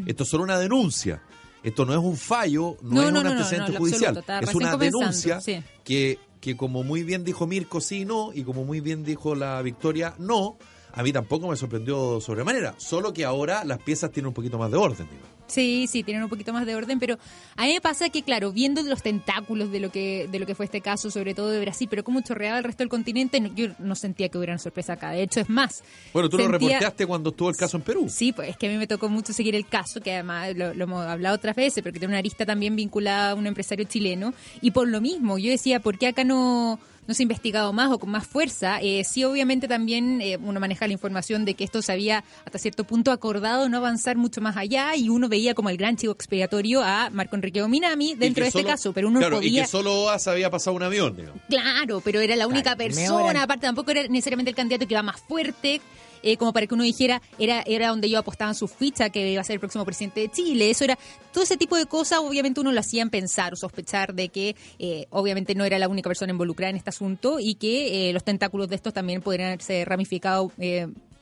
[0.08, 1.22] esto es solo una denuncia
[1.62, 2.94] esto no es un fallo no, Mm.
[2.96, 5.62] No, es no, un no, antecedente judicial absoluto, es una denuncia sí.
[5.84, 9.62] que, que como muy bien dijo Mirko sí no y como muy bien dijo la
[9.62, 10.58] Victoria no
[10.94, 14.72] a mí tampoco me sorprendió sobremanera solo que ahora las piezas tienen un poquito más
[14.72, 15.24] de orden digo.
[15.48, 17.18] Sí, sí, tienen un poquito más de orden, pero
[17.58, 20.56] a mí me pasa que, claro, viendo los tentáculos de lo que de lo que
[20.56, 23.54] fue este caso, sobre todo de Brasil, pero cómo chorreaba el resto del continente, no-
[23.54, 25.10] yo no sentía que hubiera una sorpresa acá.
[25.12, 25.84] De hecho, es más.
[26.14, 28.70] bueno tú lo reporteaste cuando estuvo el caso en Perú Sí, pues es que a
[28.70, 31.84] mí me tocó mucho seguir el caso, que además lo, lo hemos hablado otras veces,
[31.84, 34.34] pero que tiene una arista también vinculada a un empresario chileno.
[34.62, 36.80] Y por lo mismo, yo decía, ¿por qué acá no,
[37.12, 38.80] no se ha investigado más o con más fuerza?
[38.82, 42.58] Eh, sí, obviamente también eh, uno maneja la información de que esto se había hasta
[42.58, 46.13] cierto punto acordado no avanzar mucho más allá y uno veía como el gran chivo
[46.13, 49.63] expiatorio a Marco Enrique Dominami Y dentro de este caso, pero uno claro, y podía...
[49.63, 51.41] que solo OAS había pasado un avión digamos.
[51.50, 55.04] Claro, pero era la única Claro, persona, aparte tampoco era necesariamente el candidato que iba
[55.04, 55.82] más fuerte,
[56.24, 59.32] eh, como para que uno dijera, era, era donde yo apostaba en su ficha que
[59.32, 60.70] iba a ser el próximo presidente de Chile.
[60.70, 60.98] Eso era,
[61.32, 65.08] todo ese tipo de cosas obviamente uno lo hacían pensar o sospechar de que eh,
[65.10, 68.70] obviamente no era la única persona involucrada en este asunto y que eh, los tentáculos
[68.70, 70.52] de estos también podrían haberse ramificado.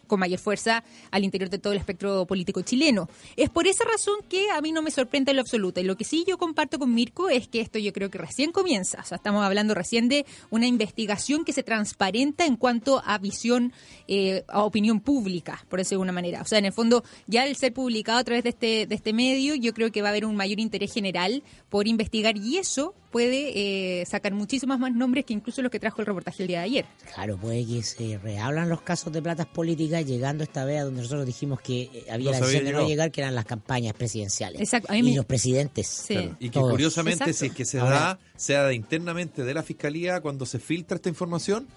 [0.10, 3.08] Con mayor fuerza al interior de todo el espectro político chileno.
[3.38, 5.80] Es por esa razón que a mí no me sorprende en lo absoluto.
[5.80, 8.52] Y lo que sí yo comparto con Mirko es que esto yo creo que recién
[8.52, 9.00] comienza.
[9.00, 13.72] O sea, estamos hablando recién de una investigación que se transparenta en cuanto a visión,
[14.08, 16.42] eh, a opinión pública, por decirlo de alguna manera.
[16.42, 19.14] O sea, en el fondo, ya al ser publicado a través de este, de este
[19.14, 22.96] medio, yo creo que va a haber un mayor interés general por investigar y eso
[23.12, 26.60] puede eh, sacar muchísimos más nombres que incluso los que trajo el reportaje el día
[26.60, 26.86] de ayer.
[27.14, 31.02] Claro, puede que se rehablan los casos de platas políticas llegando esta vez a donde
[31.02, 32.88] nosotros dijimos que eh, había No la se había decisión de no llegado.
[32.90, 34.62] llegar, que eran las campañas presidenciales.
[34.62, 35.88] Exacto, a mí y me- los presidentes.
[35.88, 36.14] Sí.
[36.14, 36.72] Claro, Y que Todos.
[36.72, 37.40] curiosamente, Exacto.
[37.40, 40.96] si es que se Ahora- da, sea de internamente de la fiscalía cuando se filtra
[40.96, 41.68] esta información,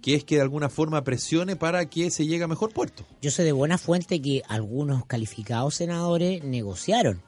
[0.00, 3.04] que es que de alguna forma presione para que se llegue a mejor puerto.
[3.20, 7.20] Yo sé de buena fuente que algunos calificados senadores negociaron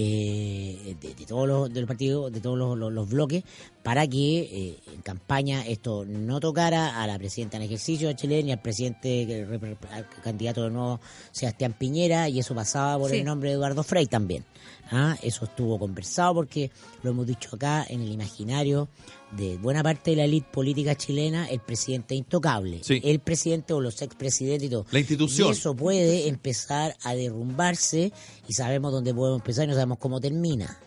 [0.00, 3.42] eh, de, todos los, de los partidos, de todos los- los bloques,
[3.88, 8.42] para que eh, en campaña esto no tocara a la presidenta en ejercicio de Chile
[8.42, 9.46] ni al presidente,
[9.90, 11.00] al candidato de nuevo,
[11.32, 13.16] Sebastián Piñera, y eso pasaba por Sí.
[13.16, 14.44] el nombre de Eduardo Frei también.
[14.90, 16.70] Ah, Eso estuvo conversado porque
[17.02, 18.88] lo hemos dicho acá en el imaginario
[19.32, 22.80] de buena parte de la élite política chilena, el presidente intocable.
[22.84, 23.00] Sí.
[23.02, 24.84] El presidente o los expresidentes y todo.
[24.90, 25.48] La institución.
[25.48, 28.12] Y eso puede empezar a derrumbarse
[28.48, 30.78] y sabemos dónde podemos empezar y no sabemos cómo termina.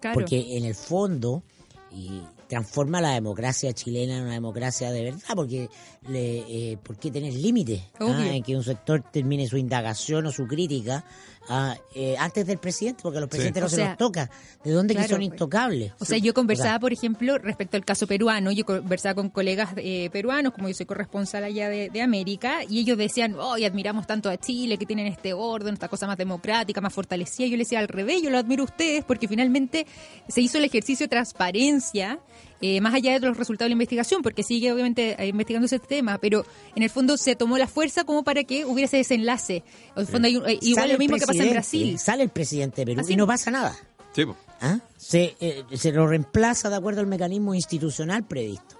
[0.00, 0.12] Claro.
[0.12, 1.42] Porque en el fondo
[1.90, 5.68] y transforma la democracia chilena en una democracia de verdad, porque
[6.08, 7.82] le, eh, ¿por qué tener límites?
[8.00, 8.26] ah.
[8.26, 11.04] En que un sector termine su indagación o su crítica
[11.48, 14.30] ah, eh, antes del presidente, porque a los presidentes no O se sea, los toca.
[14.62, 15.26] ¿De dónde que son pues.
[15.26, 15.92] intocables?
[15.98, 20.10] O sea, yo conversaba, por ejemplo, respecto al caso peruano, yo conversaba con colegas eh,
[20.10, 24.30] peruanos, como yo soy corresponsal allá de, de América, y ellos decían, hoy admiramos tanto
[24.30, 27.46] a Chile, que tienen este orden, esta cosa más democrática, más fortalecida.
[27.46, 29.86] Yo les decía, al revés, yo lo admiro a ustedes, porque finalmente
[30.28, 32.20] se hizo el ejercicio de transparencia,
[32.60, 35.78] eh, más allá de los resultados de la investigación, porque sigue obviamente eh, investigando ese
[35.78, 39.62] tema, pero en el fondo se tomó la fuerza como para que hubiera ese desenlace.
[39.96, 41.54] En el fondo hay un- eh, igual sale lo mismo el que pasa en presidente,
[41.86, 41.98] Brasil.
[41.98, 43.12] Sale el presidente de Perú Así.
[43.12, 43.76] y no pasa nada.
[44.14, 44.24] Sí.
[44.60, 44.78] ¿Ah?
[44.96, 48.76] Se, eh, se lo reemplaza de acuerdo al mecanismo institucional previsto.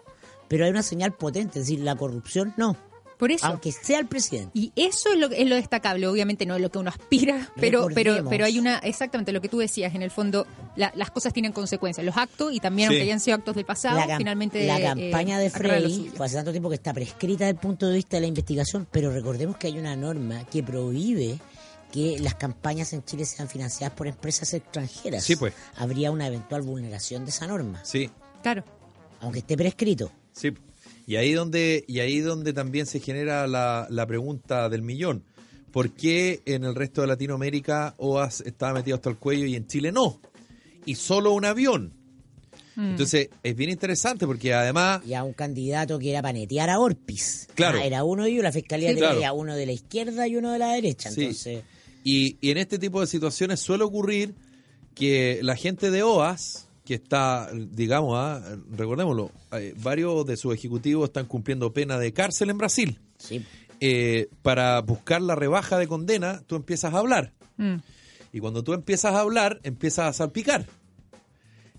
[0.48, 2.76] Pero hay una señal potente, es decir, la corrupción no,
[3.18, 3.46] Por eso.
[3.46, 4.50] aunque sea el presidente.
[4.58, 7.86] Y eso es lo, es lo destacable, obviamente no es lo que uno aspira, pero
[7.94, 8.30] pero Recordemos.
[8.30, 10.46] pero hay una, exactamente lo que tú decías, en el fondo
[10.76, 12.94] la- las cosas tienen consecuencias, los actos, y también Sí.
[12.96, 14.66] aunque hayan sido actos del pasado, la, finalmente...
[14.66, 17.86] la eh, campaña de Frey fue hace tanto tiempo que está prescrita desde el punto
[17.88, 21.38] de vista de la investigación, pero recordemos que hay una norma que prohíbe
[21.92, 25.22] que las campañas en Chile sean financiadas por empresas extranjeras.
[25.22, 25.54] Sí, pues.
[25.76, 28.10] Habría una eventual vulneración de esa norma, Sí,
[28.42, 28.64] Claro.
[29.20, 30.10] aunque esté prescrito.
[30.32, 30.52] sí.
[31.06, 35.22] Y ahí donde, y ahí donde también se genera la, la pregunta del millón.
[35.70, 39.66] ¿Por qué en el resto de Latinoamérica OAS estaba metido hasta el cuello y en
[39.66, 40.20] Chile no?
[40.86, 41.92] Y solo un avión.
[42.76, 42.90] Mm.
[42.90, 47.48] Entonces, es bien interesante porque además Y a un candidato que era panetear a Orpis.
[47.54, 47.78] Claro.
[47.80, 49.34] Ah, era uno de ellos, la fiscalía Sí, tenía claro.
[49.34, 51.10] uno de la izquierda y uno de la derecha.
[51.10, 51.22] Sí.
[51.22, 51.62] Entonces,
[52.04, 54.34] Y, y en este tipo de situaciones suele ocurrir
[54.94, 61.08] que la gente de OAS, que está, digamos, ah, recordémoslo, eh, varios de sus ejecutivos
[61.08, 62.98] están cumpliendo pena de cárcel en Brasil.
[63.18, 63.44] sí.
[63.80, 67.32] Eh, para buscar la rebaja de condena, tú empiezas a hablar.
[67.58, 67.74] Mm.
[68.32, 70.64] Y cuando tú empiezas a hablar, empiezas a salpicar.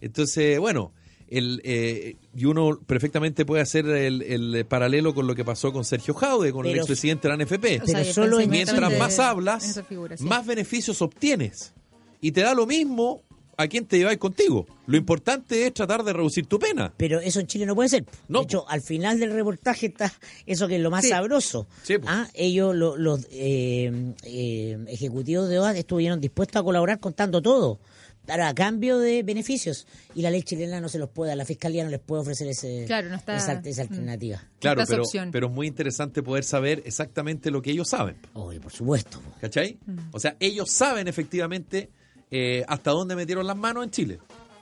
[0.01, 0.91] Entonces, bueno,
[1.29, 5.83] el, eh, y uno perfectamente puede hacer el, el paralelo con lo que pasó con
[5.85, 7.81] Sergio Jaude, con el Pero- expresidente de la NFP.
[7.85, 10.25] Pero solo Mientras más hablas, esa figura, sí.
[10.25, 11.73] más beneficios obtienes.
[12.21, 13.23] Y te da lo mismo
[13.57, 14.65] a quién te lleváis contigo.
[14.87, 16.93] Lo importante es tratar de reducir tu pena.
[16.97, 18.05] Pero eso en Chile no puede ser.
[18.27, 18.39] No.
[18.39, 20.11] De hecho, al final del reportaje está
[20.45, 21.09] eso que es lo más Sí.
[21.09, 21.67] sabroso.
[21.83, 21.95] Sí.
[22.05, 27.79] Ah, ellos, lo- los eh, eh, ejecutivos de OAS, estuvieron dispuestos a colaborar contando todo.
[28.27, 29.85] A cambio de beneficios.
[30.15, 32.85] Y la ley chilena no se los puede, la fiscalía no les puede ofrecer ese,
[32.87, 33.87] Claro, no está- esa, esa mm.
[33.87, 34.43] alternativa.
[34.59, 35.29] Claro, pero, opción.
[35.31, 38.15] pero es muy interesante poder saber exactamente lo que ellos saben.
[38.33, 39.19] Oye, por supuesto.
[39.21, 39.31] po.
[39.41, 39.77] ¿Cachai?
[40.11, 41.91] O sea, ellos saben efectivamente
[42.37, 44.19] eh, hasta dónde metieron las manos en Chile.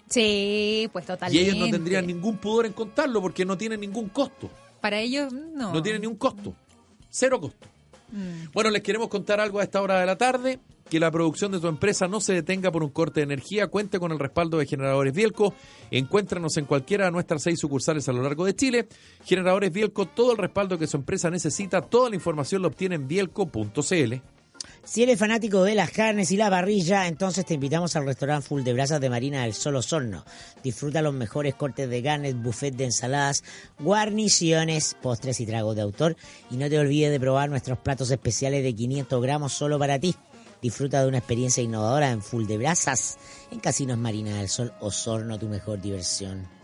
[0.09, 1.41] Sí, pues Y totalmente.
[1.43, 4.49] ellos no tendrían ningún pudor en contarlo porque no tienen ningún costo.
[4.79, 5.73] Para ellos, no.
[5.73, 6.53] No tienen ni un costo.
[7.09, 7.67] Cero costo.
[8.11, 8.51] Mm.
[8.53, 10.59] Bueno, les queremos contar algo a esta hora de la tarde.
[10.87, 13.67] Que la producción de tu empresa no se detenga por un corte de energía.
[13.67, 15.55] Cuente con el respaldo de Generadores Bielco.
[15.89, 18.87] Encuéntranos en cualquiera de nuestras seis sucursales a lo largo de Chile.
[19.23, 21.81] Generadores Bielco, todo el respaldo que su empresa necesita.
[21.81, 24.13] Toda la información lo obtiene en bielco.cl.
[24.85, 28.63] Si eres fanático de las carnes y la parrilla, entonces te invitamos al restaurante Full
[28.63, 30.25] de Brasas de Marina del Sol Osorno.
[30.61, 33.45] Disfruta los mejores cortes de carnes, buffet de ensaladas,
[33.79, 36.17] guarniciones, postres y tragos de autor.
[36.51, 40.15] Y no te olvides de probar nuestros platos especiales de 500 gramos solo para ti.
[40.61, 43.17] Disfruta de una experiencia innovadora en Full de Brasas,
[43.51, 46.62] en Casinos Marina del Sol Osorno, tu mejor diversión.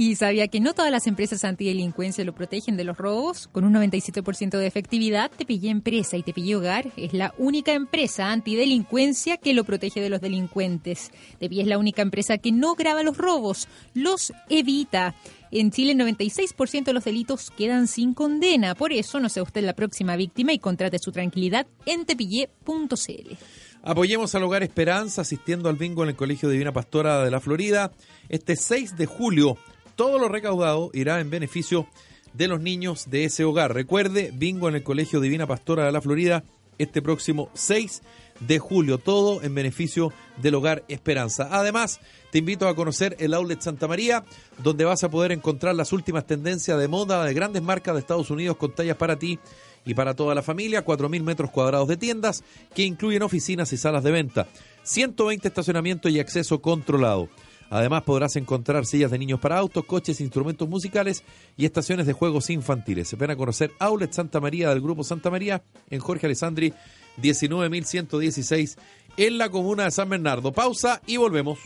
[0.00, 3.48] Y sabía que no todas las empresas antidelincuencia lo protegen de los robos.
[3.48, 9.38] Con un 97% de efectividad, Tepillé Empresa y Tepillé Hogar es la única empresa antidelincuencia
[9.38, 11.10] que lo protege de los delincuentes.
[11.40, 15.16] Tepillé es la única empresa que no graba los robos, los evita.
[15.50, 18.76] En Chile, el 96% de los delitos quedan sin condena.
[18.76, 23.34] Por eso, no sea usted la próxima víctima y contrate su tranquilidad en tepillé.cl.
[23.82, 27.92] Apoyemos al Hogar Esperanza asistiendo al bingo en el Colegio Divina Pastora de la Florida.
[28.28, 29.56] Este 6 de julio,
[29.98, 31.88] todo lo recaudado irá en beneficio
[32.32, 33.74] de los niños de ese hogar.
[33.74, 36.44] Recuerde, bingo en el Colegio Divina Pastora de la Florida
[36.78, 38.02] este próximo 6
[38.38, 41.48] de julio, todo en beneficio del Hogar Esperanza.
[41.50, 41.98] Además,
[42.30, 44.24] te invito a conocer el Outlet Santa María,
[44.62, 48.30] donde vas a poder encontrar las últimas tendencias de moda de grandes marcas de Estados
[48.30, 49.40] Unidos con tallas para ti
[49.84, 54.04] y para toda la familia, 4.000 metros cuadrados de tiendas que incluyen oficinas y salas
[54.04, 54.46] de venta,
[54.84, 57.28] 120 estacionamientos y acceso controlado.
[57.70, 61.22] Además podrás encontrar sillas de niños para autos, coches, instrumentos musicales
[61.56, 63.08] y estaciones de juegos infantiles.
[63.08, 66.72] Se ven a conocer Outlet Santa María del Grupo Santa María en Jorge Alessandri
[67.16, 68.78] 19116
[69.16, 70.52] en la comuna de San Bernardo.
[70.52, 71.58] Pausa y volvemos.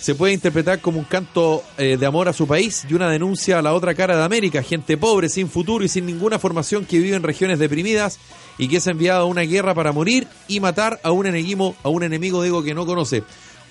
[0.00, 3.58] Se puede interpretar como un canto eh, de amor a su país y una denuncia
[3.58, 6.98] a la otra cara de América, gente pobre, sin futuro y sin ninguna formación que
[6.98, 8.18] vive en regiones deprimidas
[8.58, 11.88] y que es enviada a una guerra para morir y matar a un enemigo, a
[11.88, 13.24] un enemigo digo que no conoce.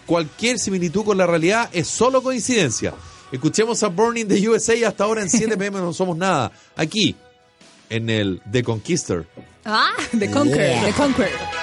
[0.06, 2.94] Cualquier similitud con la realidad es solo coincidencia.
[3.32, 6.52] Escuchemos a Born in the USA hasta ahora en 7 pm no somos nada.
[6.76, 7.16] Aquí,
[7.90, 9.26] en el The Conquister.
[9.66, 10.86] Ah, The Conqueror, Yeah.
[10.86, 11.57] The Conqueror.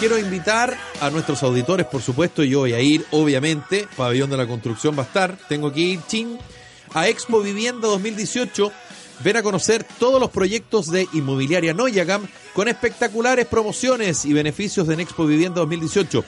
[0.00, 4.46] Quiero invitar a nuestros auditores, por supuesto, yo voy a ir, obviamente, Pabellón de la
[4.46, 6.38] Construcción va a estar, tengo que ir, chin,
[6.94, 8.72] a Expo Vivienda 2018,
[9.22, 14.94] ven a conocer todos los proyectos de Inmobiliaria Noyagam con espectaculares promociones y beneficios de
[14.94, 16.24] Expo Vivienda 2018.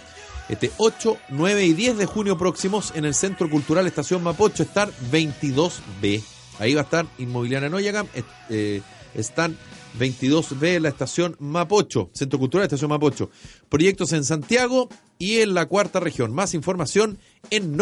[0.51, 4.91] Este 8, 9 y 10 de junio próximos en el Centro Cultural Estación Mapocho, estar
[5.11, 6.23] 22B.
[6.59, 8.83] Ahí va a estar Inmobiliaria Noyagam, eh, eh,
[9.15, 9.57] están
[9.99, 13.31] 22B en la estación Mapocho, Centro Cultural Estación Mapocho.
[13.69, 16.33] Proyectos en Santiago y en la cuarta región.
[16.33, 17.19] Más información
[17.51, 17.77] en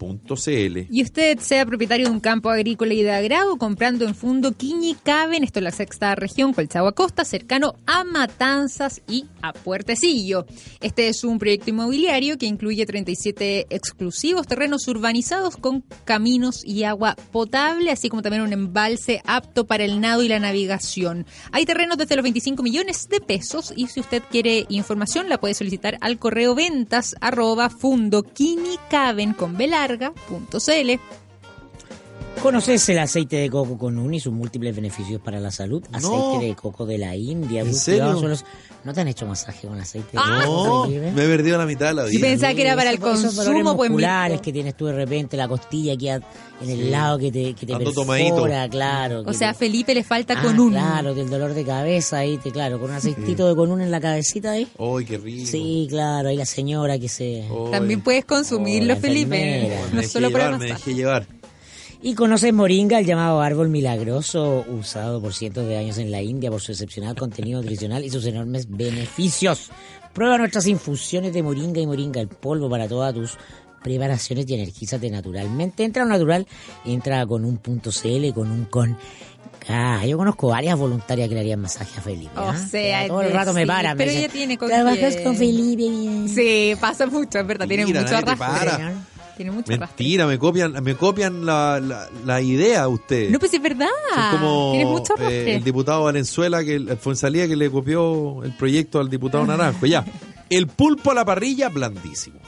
[0.00, 0.86] noyagam.cl.
[0.90, 5.44] Y usted sea propietario de un campo agrícola y de agrado comprando en Fundo Quiñicaben,
[5.44, 10.46] esto es la sexta región, Colchagua Costa, cercano a Matanzas y a Puertecillo.
[10.80, 17.16] Este es un proyecto inmobiliario que incluye 37 exclusivos terrenos urbanizados con caminos y agua
[17.32, 21.26] potable, así como también un embalse apto para el nado y la navegación.
[21.52, 25.54] Hay terrenos desde los 25 millones de pesos y si usted quiere información la puede
[25.54, 31.00] solicitar al correo ventas arroba fundoquinicaben con B larga, punto CL.
[32.42, 35.82] ¿Conoces el aceite de coco con un y sus múltiples beneficios para la salud?
[35.92, 36.40] Aceite No.
[36.40, 37.60] de coco de la India.
[37.62, 38.20] ¿En serio?
[38.84, 40.42] ¿No te han hecho masaje con aceite de Ah.
[40.46, 40.86] coco?
[40.86, 42.20] No, me he perdido la mitad de la vida.
[42.20, 44.42] pensaba que era para el consumo, pues musculares mira.
[44.42, 46.22] que tienes tú de repente, la costilla aquí a-
[46.62, 48.48] en el lado que te, que te perfora, tomadito.
[48.70, 49.20] claro.
[49.20, 50.70] O que sea, a Felipe le falta Ah, con un.
[50.70, 54.00] Claro, del dolor de cabeza ahí, te, claro, con un aceitito de conún en la
[54.00, 54.66] cabecita ahí.
[54.78, 55.46] ¡Ay, qué rico!
[55.50, 57.42] Sí, claro, ahí la señora que se...
[57.42, 57.70] Ay.
[57.72, 59.70] También puedes consumirlo, Oh, Felipe.
[59.92, 61.26] No dejé solo para llevar, me dejé llevar.
[62.00, 66.48] Y conoces moringa, el llamado árbol milagroso, usado por cientos de años en la India
[66.50, 69.70] por su excepcional contenido nutricional y sus enormes beneficios.
[70.12, 73.36] Prueba nuestras infusiones de moringa y moringa, el polvo para todas tus
[73.82, 75.82] preparaciones y energízate naturalmente.
[75.84, 76.46] Entra a un natural,
[76.84, 78.96] entra con un punto CL, con un con.
[79.68, 82.30] Ah, yo conozco varias voluntarias que le harían masaje a Felipe.
[82.38, 83.96] O sea, todo el rato me sí, paran.
[83.96, 85.24] me pero dicen, ella tiene con Trabajas quién".
[85.24, 85.76] con Felipe.
[85.76, 86.28] bien".
[86.28, 87.66] Sí, pasa mucho, es verdad.
[87.66, 88.94] Tiene mucho arrastre.
[89.38, 89.78] Tiene arrastre.
[89.78, 93.30] Mentira, me copian, me copian la, la, la idea ustedes.
[93.30, 93.86] No, pues es verdad.
[94.12, 98.52] Son como Tienes mucho eh, el diputado Valenzuela, que el Fonsalía que le copió el
[98.56, 99.86] proyecto al diputado Naranjo.
[99.86, 100.04] Ya.
[100.50, 102.40] El pulpo a la parrilla, blandísimo.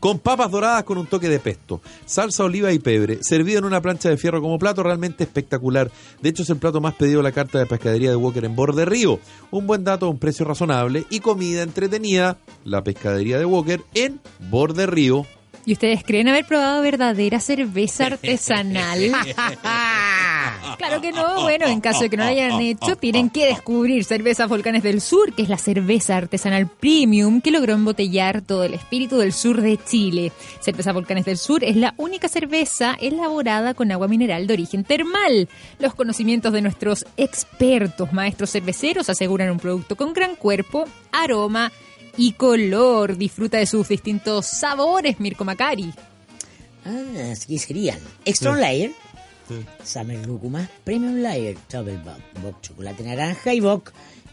[0.00, 3.80] Con papas doradas con un toque de pesto, salsa oliva y pebre, servido en una
[3.80, 5.90] plancha de fierro como plato realmente espectacular.
[6.20, 8.56] De hecho, es el plato más pedido de la carta de pescadería de Walker en
[8.56, 9.20] Borde Río.
[9.50, 12.38] Un buen dato un precio razonable y comida entretenida.
[12.64, 15.26] La pescadería de Walker en Borde Río.
[15.66, 19.00] ¿Y ustedes creen haber probado verdadera cerveza artesanal?
[20.78, 21.42] claro que no.
[21.42, 25.00] Bueno, en caso de que no lo hayan hecho, tienen que descubrir Cerveza Volcanes del
[25.00, 29.60] Sur, que es la cerveza artesanal premium que logró embotellar todo el espíritu del sur
[29.60, 30.30] de Chile.
[30.60, 35.48] Cerveza Volcanes del Sur es la única cerveza elaborada con agua mineral de origen termal.
[35.80, 41.72] Los conocimientos de nuestros expertos maestros cerveceros aseguran un producto con gran cuerpo, aroma
[42.16, 43.16] y color.
[43.16, 45.92] Disfruta de sus distintos sabores, Mirko Macari.
[46.84, 47.98] Ah, así serían.
[48.24, 48.60] Extra Sí.
[48.60, 48.92] Layer,
[49.84, 53.92] Summer Lúcuma, Premium Layer, Double Bock, Bock Chocolate Naranja y Bock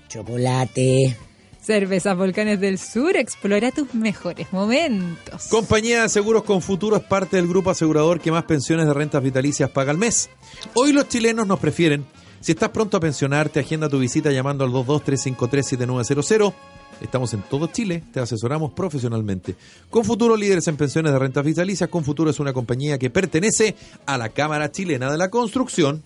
[0.09, 1.17] Chocolate.
[1.61, 5.47] Cervezas Volcanes del Sur, explora tus mejores momentos.
[5.47, 9.23] Compañía de Seguros con Futuro es parte del grupo asegurador que más pensiones de rentas
[9.23, 10.29] vitalicias paga al mes.
[10.73, 12.05] Hoy los chilenos nos prefieren.
[12.41, 16.53] Si estás pronto a pensionarte, agenda tu visita llamando al 223537900.
[17.01, 19.55] Estamos en todo Chile, te asesoramos profesionalmente.
[19.89, 23.75] Con Futuro, líderes en pensiones de rentas vitalicias, Con Futuro es una compañía que pertenece
[24.05, 26.03] a la Cámara Chilena de la Construcción.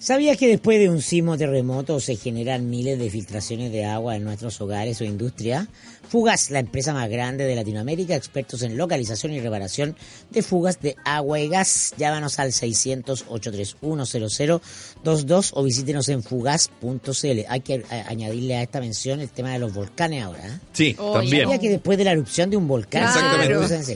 [0.00, 4.22] ¿Sabías que después de un sismo terremoto se generan miles de filtraciones de agua en
[4.22, 5.66] nuestros hogares o industria?
[6.08, 9.96] Fugas, la empresa más grande de Latinoamérica, expertos en localización y reparación
[10.30, 11.94] de fugas de agua y gas.
[11.98, 17.40] Llámanos al 600-831-0022 o visítenos en fugas.cl.
[17.48, 20.46] Hay que añadirle a esta mención el tema de los volcanes ahora.
[20.46, 20.60] ¿eh?
[20.72, 21.42] Sí, Oh, también.
[21.42, 23.02] ¿Sabía que después de la erupción de un volcán?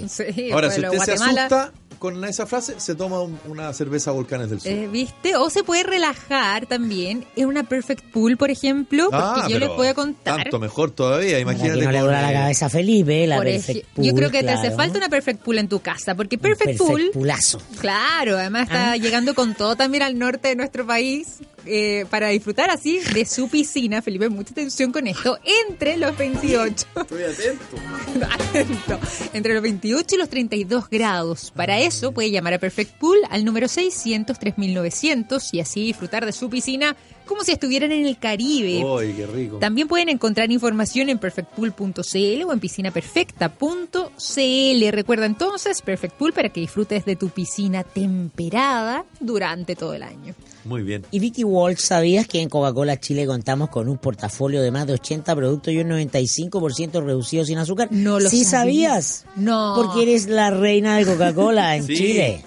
[0.08, 4.50] Sí, Ahora, si usted se asusta con esa frase, se toma un- una cerveza Volcanes
[4.50, 4.72] del Sur.
[4.72, 5.36] eh, ¿Viste?
[5.36, 9.68] O se puede relajar también en una Perfect Pool, por ejemplo, porque Ah, yo les
[9.68, 10.42] voy a contar.
[10.42, 11.78] Tanto mejor todavía, Para imagínate.
[11.80, 14.30] que no le duela la cabeza a Felipe, la Por Perfect ej- Pool, yo creo
[14.30, 17.60] que te hace falta una Perfect Pool en tu casa, porque Un Perfect, Pool, Poolazo.
[17.80, 18.96] claro, además está Ah.
[18.96, 23.48] llegando con todo también al norte de nuestro país eh, para disfrutar así de su
[23.48, 24.02] piscina.
[24.02, 25.38] Felipe, mucha atención con esto.
[25.68, 26.86] Entre los 28.
[26.96, 27.76] Estoy atento.
[28.30, 29.00] Atento.
[29.32, 31.52] Entre los 28 y los 32 grados.
[31.54, 36.32] Para eso puede llamar a Perfect Pool al número 600 3900 y así disfrutar de
[36.32, 36.96] su piscina
[37.26, 38.84] como si estuvieran en el Caribe.
[38.84, 39.58] Uy, qué rico.
[39.58, 44.90] También pueden encontrar información en perfectpool.cl o en piscinaperfecta.cl.
[44.90, 50.34] Recuerda entonces Perfect Pool para que disfrutes de tu piscina temperada durante todo el año.
[50.64, 51.04] Muy bien.
[51.10, 54.92] Y Vicky Walsh, ¿sabías que en Coca-Cola Chile contamos con un portafolio de más de
[54.94, 57.88] 80 productos y un 95% reducido sin azúcar?
[57.90, 58.90] No lo ¿Sí sabía.
[59.00, 59.24] sabías?
[59.36, 59.74] No.
[59.76, 61.96] Porque eres la reina de Coca-Cola en Sí.
[61.96, 62.44] Chile.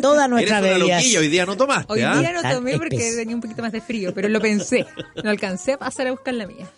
[0.00, 0.96] Toda Eres nuestra una bebida.
[0.96, 2.18] loquilla, hoy día no tomaste, Hoy ¿ah?
[2.18, 4.84] día no Tan tomé porque tenía un poquito más de frío, pero lo pensé.
[5.24, 6.68] No alcancé a pasar a buscar la mía.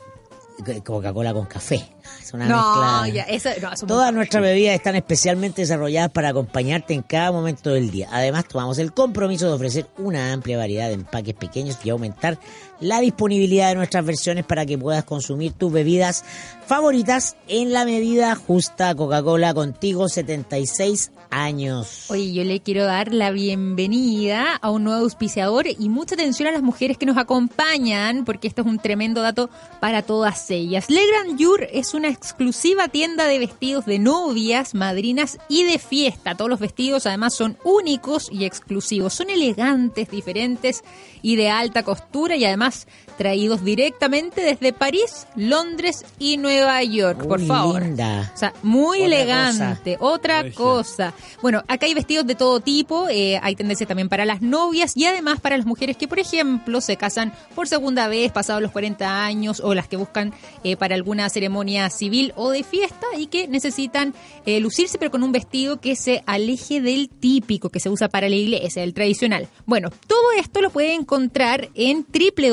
[0.84, 1.86] Coca-Cola con café.
[2.20, 3.08] Es una No, mezcla.
[3.14, 7.90] ya, eso, no, Todas nuestras bebidas están especialmente desarrolladas para acompañarte en cada momento del
[7.90, 8.08] día.
[8.12, 12.38] Además, tomamos el compromiso de ofrecer una amplia variedad de empaques pequeños y aumentar
[12.80, 16.24] la disponibilidad de nuestras versiones para que puedas consumir tus bebidas
[16.66, 18.94] favoritas en la medida justa.
[18.94, 22.10] Coca-Cola contigo, 76 años.
[22.10, 26.52] Oye, yo le quiero dar la bienvenida a un nuevo auspiciador y mucha atención a
[26.52, 30.90] las mujeres que nos acompañan, porque esto es un tremendo dato para todas ellas.
[30.90, 36.34] Le Grand Jour es una exclusiva tienda de vestidos de novias, madrinas y de fiesta.
[36.34, 39.14] Todos los vestidos además son únicos y exclusivos.
[39.14, 40.84] Son elegantes, diferentes
[41.22, 42.67] y de alta costura y además
[43.16, 47.26] traídos directamente desde París, Londres y Nueva York.
[47.26, 47.82] Por favor.
[47.82, 48.32] linda.
[48.34, 49.96] O sea, muy Otra elegante.
[50.00, 51.14] Otra cosa.
[51.42, 55.06] Bueno, acá hay vestidos de todo tipo, eh, hay tendencias también para las novias y
[55.06, 59.24] además para las mujeres que, por ejemplo, se casan por segunda vez pasados los 40
[59.24, 60.32] años o las que buscan
[60.64, 64.14] eh, para alguna ceremonia civil o de fiesta y que necesitan
[64.46, 68.28] eh, lucirse pero con un vestido que se aleje del típico que se usa para
[68.28, 69.48] la iglesia, el tradicional.
[69.66, 72.04] Bueno, todo esto lo puede encontrar en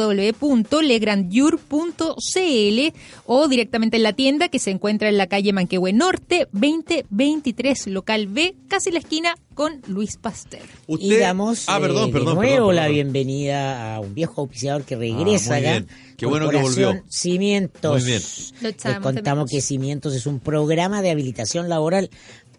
[0.05, 2.93] www.legrandiur.cl
[3.25, 8.27] o directamente en la tienda que se encuentra en la calle Manquehue Norte 2023, local
[8.27, 10.61] B, casi la esquina con Luis Pasteur.
[10.87, 12.93] Y damos ah, perdón, eh, perdón, de nuevo perdón, la perdón.
[12.95, 15.71] bienvenida a un viejo auspiciador que regresa Ah, muy acá.
[15.79, 15.87] bien.
[16.17, 17.01] Qué bueno que volvió.
[17.09, 18.01] Cimientos.
[18.01, 18.21] Muy bien.
[18.61, 22.09] Les contamos que Cimientos es un programa de habilitación laboral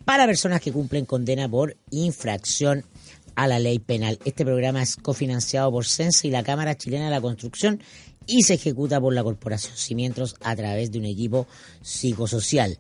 [0.05, 2.85] para personas que cumplen condena por infracción
[3.37, 4.19] a la ley penal.
[4.25, 7.81] Este programa es cofinanciado por CENSE y la Cámara Chilena de la Construcción
[8.27, 11.47] y se ejecuta por la Corporación Cimientos a través de un equipo
[11.83, 12.79] psicosocial.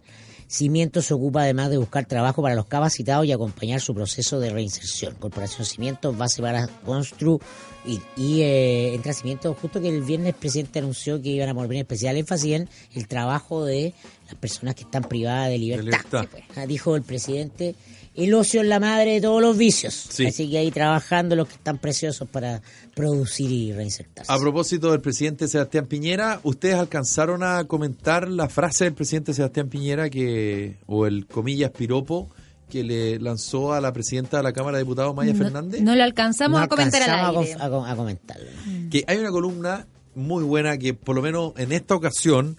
[0.48, 4.50] Cimientos se ocupa además de buscar trabajo para los capacitados y acompañar su proceso de
[4.50, 5.14] reinserción.
[5.16, 7.40] Corporación Cimientos, base para Constru
[7.84, 11.54] y, y eh, entra Cimientos, justo que el viernes el presidente anunció que iban a
[11.54, 13.92] poner especial énfasis en el trabajo de
[14.26, 16.28] las personas que están privadas de libertad.
[16.30, 16.44] pues.
[16.54, 17.74] Ah, Dijo el presidente,
[18.16, 19.94] el ocio es la madre de todos los vicios.
[20.10, 20.26] Sí.
[20.26, 22.62] Así que ahí trabajando los que están preciosos para
[22.94, 24.32] producir y reinsertarse.
[24.32, 29.68] A propósito del presidente Sebastián Piñera, ¿ustedes alcanzaron a comentar la frase del presidente Sebastián
[29.68, 32.28] Piñera que o el comillas piropo
[32.70, 35.80] que le lanzó a la presidenta de la Cámara de Diputados Maya No- Fernández?
[35.82, 37.60] No, lo alcanzamos No a comentar al alcanzamos aire.
[37.60, 38.46] a, a comentarlo.
[38.90, 42.56] Que hay una columna muy buena que por lo menos en esta ocasión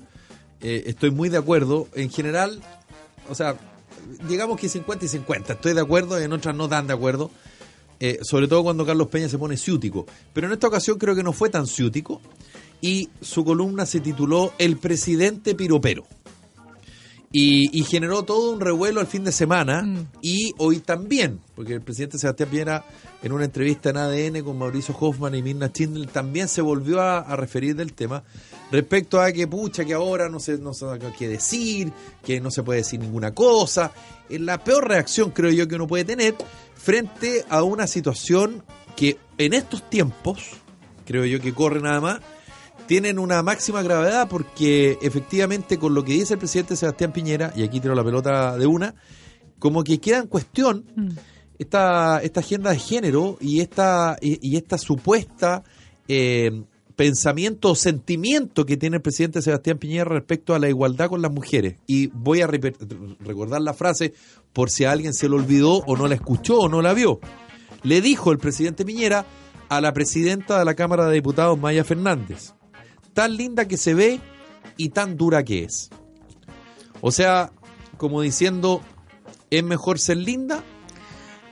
[0.62, 1.88] eh, estoy muy de acuerdo.
[1.96, 2.62] En general,
[3.30, 3.56] o sea,
[4.28, 5.54] digamos que 50 y 50.
[5.54, 7.32] Estoy de acuerdo, en otras no tan de acuerdo.
[8.00, 10.06] Eh, sobre todo cuando Carlos Peña se pone ciútico.
[10.34, 12.22] Pero en esta ocasión creo que no fue tan ciútico.
[12.80, 16.06] Y su columna se tituló El presidente piropero.
[17.32, 20.08] Y, y generó todo un revuelo el fin de semana Mm.
[20.22, 22.86] y hoy también, porque el presidente Sebastián Piñera
[23.22, 27.20] en una entrevista en ADN con Mauricio Hoffman y Mirna Schindler también se volvió a,
[27.20, 28.24] a referir del tema
[28.72, 31.92] respecto a que pucha que ahora no se no sabe qué decir,
[32.24, 33.92] que no se puede decir ninguna cosa.
[34.30, 36.36] Es la peor reacción creo yo que uno puede tener
[36.76, 38.64] frente a una situación
[38.96, 40.42] que en estos tiempos,
[41.06, 42.20] creo yo que corre nada más,
[42.88, 47.64] tienen una máxima gravedad porque efectivamente con lo que dice el presidente Sebastián Piñera, y
[47.64, 48.96] aquí tiro la pelota de una,
[49.60, 51.10] como que queda en cuestión Mm.
[51.60, 55.64] esta, esta agenda de género y esta, y, y esta supuesta
[56.08, 56.64] eh,
[56.98, 61.32] pensamiento o sentimiento que tiene el presidente Sebastián Piñera respecto a la igualdad con las
[61.32, 61.76] mujeres.
[61.86, 64.14] Y voy a recordar la frase
[64.52, 67.20] por si a alguien se lo olvidó o no la escuchó o no la vio.
[67.84, 69.26] Le dijo el presidente Piñera
[69.70, 72.54] a la presidenta de la Cámara de Diputados, Maya Fernández,
[73.14, 74.20] tan linda que se ve
[74.76, 75.92] y tan dura que es.
[77.02, 77.52] O sea,
[77.98, 78.82] como diciendo,
[79.52, 80.64] es mejor ser linda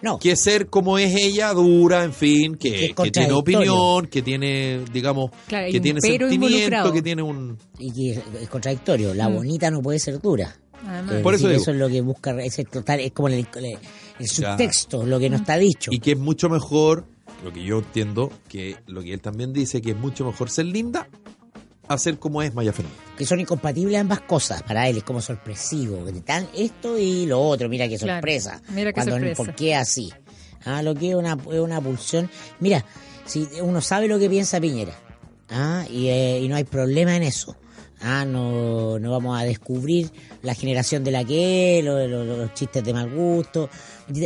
[0.02, 4.08] No, que ser como es ella, dura, en fin, Que que, es que tiene opinión,
[4.08, 7.58] que tiene, digamos, Claro, que tiene sentimiento, que tiene un...
[7.80, 9.14] y que es, es contradictorio.
[9.14, 9.36] La Mm.
[9.36, 10.56] bonita no puede ser dura.
[10.88, 11.16] Además.
[11.24, 11.62] Por eso digo.
[11.62, 13.78] es lo que busca, es, el total, es como el, el-
[14.20, 15.90] el subtexto, lo que no está dicho.
[15.92, 17.06] Y que es mucho mejor,
[17.44, 20.66] lo que yo entiendo, que lo que él también dice, que es mucho mejor ser
[20.66, 21.08] linda
[21.88, 23.00] a ser como es Maya Fernández.
[23.18, 27.42] que son incompatibles ambas cosas para él, es como sorpresivo, que están esto y lo
[27.42, 28.62] otro, mira qué Claro, sorpresa.
[28.70, 29.36] mira qué Cuando, sorpresa.
[29.44, 30.12] ¿Por qué así?
[30.66, 32.30] Ah, lo que es una, es una pulsión.
[32.60, 32.84] Mira,
[33.26, 34.94] si uno sabe lo que piensa Piñera,
[35.50, 37.56] ah, y, eh, y no hay problema en eso.
[38.02, 40.12] Ah, no, no vamos a descubrir
[40.42, 43.70] la generación de la que es, lo- lo- lo- los chistes de mal gusto.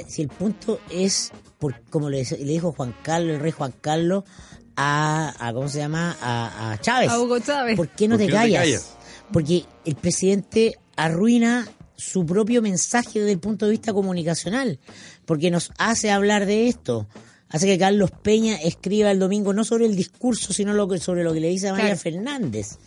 [0.07, 4.23] Si el punto es, por, como le, le dijo Juan Carlos, el rey Juan Carlos,
[4.81, 6.15] a, a ¿cómo se llama?
[6.21, 7.09] A, a Chávez.
[7.09, 7.75] A Hugo Chávez.
[7.75, 8.63] ¿Por qué no, ¿Por te, qué no te callas?
[8.63, 8.93] callas?
[9.33, 11.67] Porque el presidente arruina
[11.97, 14.79] su propio mensaje desde el punto de vista comunicacional,
[15.25, 17.07] porque nos hace hablar de esto.
[17.49, 21.23] Hace que Carlos Peña escriba el domingo no sobre el discurso, sino lo que, sobre
[21.23, 21.99] lo que le dice a María Claro.
[21.99, 22.77] Fernández.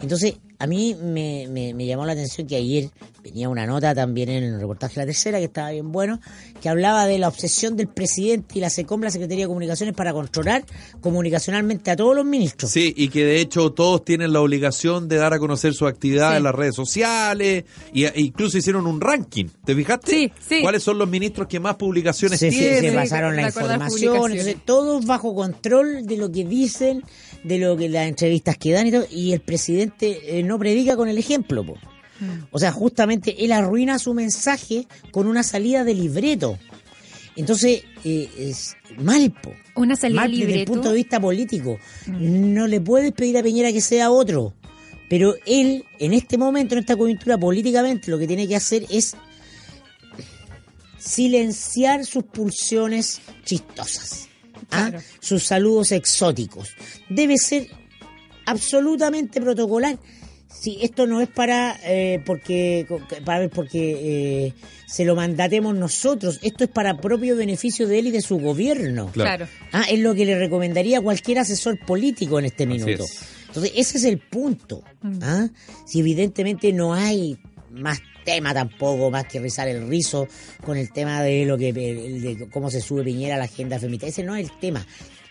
[0.00, 2.90] Entonces, a mí me, me- me llamó la atención que ayer
[3.22, 6.18] venía una nota también en el reportaje La Tercera, que estaba bien bueno,
[6.62, 10.12] que hablaba de la obsesión del presidente y la SECOM, la Secretaría de Comunicaciones, para
[10.12, 10.64] controlar
[11.00, 12.70] comunicacionalmente a todos los ministros.
[12.70, 16.30] Sí, y que de hecho todos tienen la obligación de dar a conocer su actividad
[16.32, 16.36] Sí.
[16.38, 20.10] en las redes sociales, y, e incluso hicieron un ranking, ¿te fijaste?
[20.10, 20.60] Sí, sí.
[20.62, 22.90] ¿Cuáles son los ministros que más publicaciones se, se- tienen?
[22.90, 27.02] se pasaron la información, entonces todos bajo control de lo que dicen,
[27.48, 30.96] de lo que las entrevistas que dan y todo, y el presidente eh, no predica
[30.96, 31.74] con el ejemplo, po.
[32.20, 32.46] Mm.
[32.50, 36.58] O sea, justamente él arruina su mensaje con una salida de libreto.
[37.36, 39.52] Entonces, eh, es mal, po.
[39.76, 40.72] Una salida Mal de desde el libreto.
[40.72, 41.78] punto de vista político.
[42.06, 44.54] No le puedes pedir a Piñera que sea otro.
[45.08, 49.16] Pero él, en este momento, en esta coyuntura, políticamente, lo que tiene que hacer es
[50.98, 54.27] silenciar sus pulsiones chistosas,
[54.70, 54.88] ¿ah?
[54.90, 55.00] Claro.
[55.20, 56.70] sus saludos exóticos.
[57.08, 57.68] Debe ser
[58.46, 59.98] absolutamente protocolar.
[60.48, 62.86] Sí, esto no es para eh, porque
[63.24, 64.54] para ver porque eh,
[64.86, 66.40] se lo mandatemos nosotros.
[66.42, 69.10] Esto es para propio beneficio de él y de su gobierno.
[69.12, 69.46] Claro.
[69.72, 73.04] Ah, es lo que le recomendaría a cualquier asesor político en este Así minuto.
[73.04, 73.20] es.
[73.48, 74.82] Entonces, ese es el punto.
[75.02, 75.18] Mm.
[75.22, 75.48] ¿ah?
[75.86, 77.38] Si evidentemente no hay
[77.70, 80.28] más tema tampoco, más que rizar el rizo
[80.62, 84.06] con el tema de lo que de cómo se sube Piñera a la agenda feminista.
[84.06, 84.84] Ese no es el tema.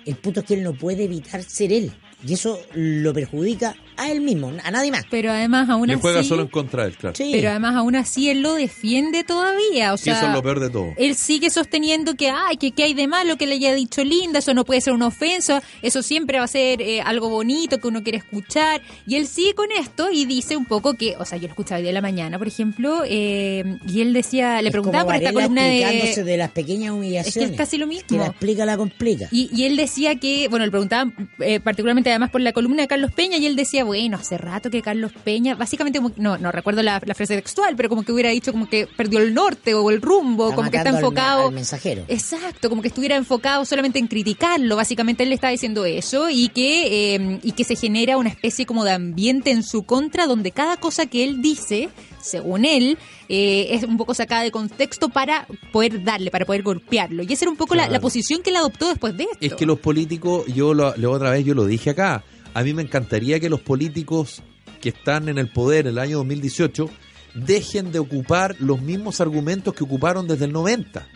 [0.04, 1.94] El punto es que él no puede evitar ser él.
[2.26, 5.04] Y eso lo perjudica a él mismo, a nadie más.
[5.10, 6.30] Pero además aún Le juega así...
[6.30, 7.16] solo en contra de él, claro.
[7.16, 7.30] Sí.
[7.34, 9.92] Pero además aún así él lo defiende todavía.
[9.94, 10.94] O Y sea, eso es lo peor de todo.
[10.98, 14.40] Él sigue sosteniendo que, ay, que, que hay de malo que le haya dicho linda,
[14.40, 17.88] eso no puede ser una ofensa, eso siempre va a ser eh, algo bonito que
[17.88, 18.82] uno quiere escuchar.
[19.06, 21.78] Y él sigue con esto y dice un poco que, o sea, yo lo escuchaba
[21.78, 25.06] hoy día de la mañana, por ejemplo, eh, y él decía, le Es como preguntaba
[25.06, 26.24] por esta columna de...
[26.24, 27.58] de las pequeñas humillaciones.
[27.58, 28.18] casi lo Que mismo.
[28.18, 29.28] la explica, la complica.
[29.32, 32.88] Y, y él decía que, bueno, le preguntaba eh, particularmente además por la columna de
[32.88, 36.52] Carlos Peña y él decía, bueno, hace rato que Carlos Peña, básicamente, como- no, no
[36.52, 39.74] recuerdo la, la frase textual, pero como que hubiera dicho como que perdió el norte
[39.74, 41.48] o el rumbo, Está como que está al- enfocado.
[41.48, 42.04] al mensajero.
[42.08, 46.50] Exacto, como que estuviera enfocado solamente en criticarlo, básicamente él le estaba diciendo eso y
[46.50, 50.52] que, eh, y que se genera una especie como de ambiente en su contra donde
[50.52, 51.90] cada cosa que él dice,
[52.22, 52.98] según él,
[53.30, 57.24] eh, es un poco sacada de contexto para poder darle, para poder golpearlo.
[57.24, 57.94] Y esa era un poco la, Claro.
[57.94, 59.38] la posición que él adoptó después de esto.
[59.42, 62.24] Es que los políticos, yo lo, la otra vez yo lo dije acá,
[62.58, 64.42] a mí me encantaría que los políticos
[64.82, 66.90] que están en el poder en el año 2018
[67.36, 71.08] dejen de ocupar los mismos argumentos que ocuparon desde el 90,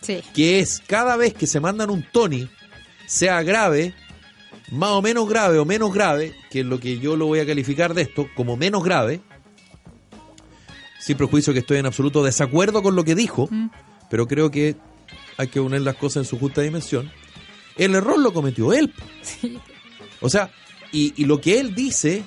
[0.00, 0.20] Sí.
[0.32, 2.48] que es cada vez que se mandan un Tony,
[3.06, 3.92] sea grave,
[4.70, 7.46] más o menos grave o menos grave, que es lo que yo lo voy a
[7.46, 9.20] calificar de esto, como menos grave,
[10.98, 13.68] sin prejuicio que estoy en absoluto desacuerdo con lo que dijo, Mm.
[14.10, 14.76] pero creo que
[15.36, 17.10] hay que poner las cosas en su justa dimensión.
[17.76, 18.92] El error lo cometió él.
[20.20, 20.50] O sea,
[20.92, 22.24] y, y lo que él dice,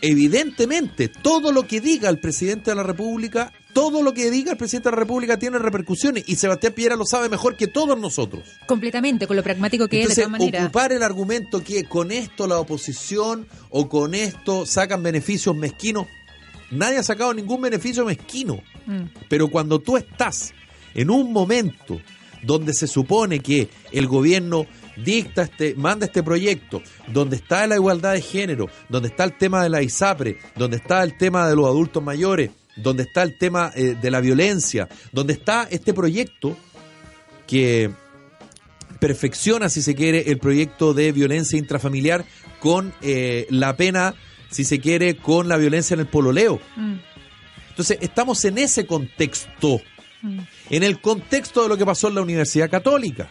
[0.00, 4.58] evidentemente, todo lo que diga el presidente de la República, todo lo que diga el
[4.58, 8.42] presidente de la República tiene repercusiones y Sebastián Piñera lo sabe mejor que todos nosotros.
[8.66, 10.64] Completamente, con lo pragmático que es, de Entonces, todas maneras.
[10.64, 16.06] ocupar el argumento que con esto la oposición o con esto sacan beneficios mezquinos,
[16.70, 18.62] nadie ha sacado ningún beneficio mezquino.
[18.86, 19.02] Mm.
[19.28, 20.52] Pero cuando tú estás
[20.94, 22.00] en un momento
[22.42, 24.66] donde se supone que el gobierno
[25.04, 29.62] dicta este, manda este proyecto, donde está la igualdad de género, donde está el tema
[29.62, 33.72] de la ISAPRE, donde está el tema de los adultos mayores, donde está el tema
[33.74, 36.56] eh, de la violencia, donde está este proyecto
[37.46, 37.90] que
[39.00, 42.24] perfecciona, si se quiere, el proyecto de violencia intrafamiliar
[42.60, 44.14] con eh, la pena,
[44.50, 46.60] si se quiere, con la violencia en el pololeo.
[46.76, 46.94] Mm.
[47.70, 49.80] Entonces, estamos en ese contexto,
[50.22, 50.40] Mm.
[50.70, 53.30] en el contexto de lo que pasó en la Universidad Católica.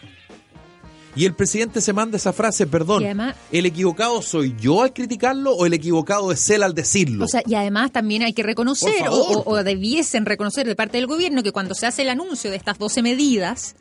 [1.18, 4.92] Y el presidente se manda esa frase, perdón, Y además- ¿el equivocado soy yo al
[4.92, 7.24] criticarlo o el equivocado es él al decirlo?
[7.24, 10.96] O sea, y además también hay que reconocer, o, o- o debiesen reconocer de parte
[10.98, 13.74] del gobierno, que cuando se hace el anuncio de estas 12 medidas,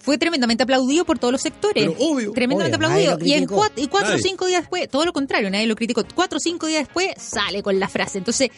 [0.00, 1.74] fue tremendamente aplaudido por todos los sectores.
[1.86, 2.32] Pero obvio.
[2.32, 3.24] Tremendamente Obvio, aplaudido.
[3.26, 6.02] Y en cuatro, y cuatro o cinco días después, todo lo contrario, nadie lo criticó.
[6.14, 8.18] Cuatro o cinco días después sale con la frase.
[8.18, 8.50] Entonces,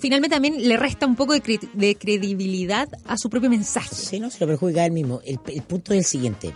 [0.00, 3.94] finalmente también le resta un poco de, cre- de credibilidad a su propio mensaje.
[3.94, 5.20] Sí, no, se lo perjudica a él mismo.
[5.24, 6.52] El, el punto es el siguiente,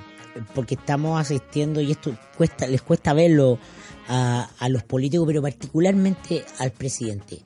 [0.55, 3.59] porque estamos asistiendo, y esto cuesta, les cuesta verlo
[4.09, 7.41] a, a los políticos, pero particularmente al presidente.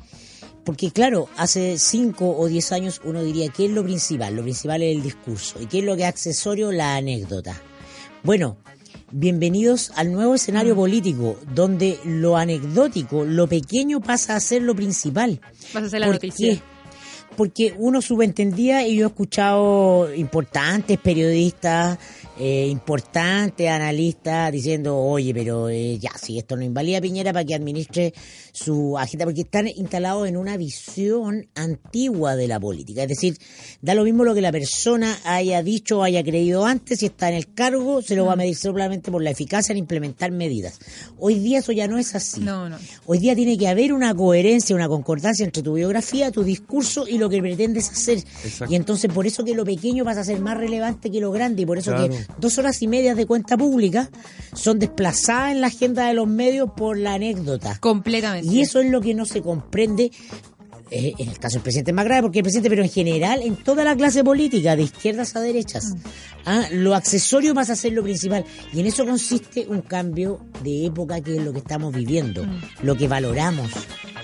[0.64, 4.34] Porque claro, hace 5 o 10 años uno diría, ¿qué es lo principal?
[4.34, 5.60] Lo principal es el discurso.
[5.60, 6.72] ¿Y qué es lo que es accesorio?
[6.72, 7.60] La anécdota.
[8.22, 8.56] Bueno,
[9.12, 15.40] bienvenidos al nuevo escenario político, donde lo anecdótico, lo pequeño pasa a ser lo principal.
[15.74, 16.54] Vas a hacer la ¿Por noticia.
[16.54, 16.73] qué?
[17.36, 21.98] Porque uno subentendía y yo he escuchado importantes periodistas,
[22.38, 27.44] eh, importantes analistas diciendo, oye, pero eh, ya, si esto no invalida a Piñera para
[27.44, 28.12] que administre
[28.52, 33.02] su agenda, porque están instalados en una visión antigua de la política.
[33.02, 33.38] Es decir,
[33.82, 37.28] da lo mismo lo que la persona haya dicho o haya creído antes, si está
[37.28, 40.78] en el cargo, se lo va a medir solamente por la eficacia en implementar medidas.
[41.18, 42.40] Hoy día eso ya no es así.
[42.40, 42.78] No, no.
[43.06, 47.18] Hoy día tiene que haber una coherencia, una concordancia entre tu biografía, tu discurso y
[47.18, 48.18] lo que pretendes hacer.
[48.44, 48.72] Exacto.
[48.72, 51.62] Y entonces por eso que lo pequeño pasa a ser más relevante que lo grande
[51.62, 52.08] y por eso Claro.
[52.14, 54.10] que dos horas y media de cuenta pública
[54.52, 57.78] son desplazadas en la agenda de los medios por la anécdota.
[57.80, 58.50] Completamente.
[58.52, 60.10] Y eso es lo que no se comprende.
[60.90, 63.40] eh, en el caso del presidente es más grave porque el presidente, pero en general
[63.42, 65.96] en toda la clase política, de izquierdas a derechas, Mm.
[66.44, 68.44] ah, lo accesorio pasa a ser lo principal.
[68.72, 72.60] Y en eso consiste un cambio de época que es lo que estamos viviendo, Mm.
[72.82, 73.70] lo que valoramos.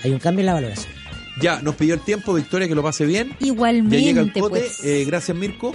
[0.03, 0.93] Hay un cambio en la valoración.
[1.41, 3.35] Ya, nos pilló el tiempo, Victoria, que lo pase bien.
[3.39, 4.59] Igualmente, ya llega el pote.
[4.61, 4.83] pues.
[4.83, 5.73] Eh, gracias, Mirko.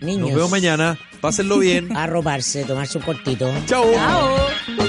[0.00, 0.98] Niños, Nos vemos mañana.
[1.20, 1.96] Pásenlo bien.
[1.96, 3.50] arroparse, tomarse un cortito.
[3.66, 3.90] Chao.
[3.92, 4.85] Chao.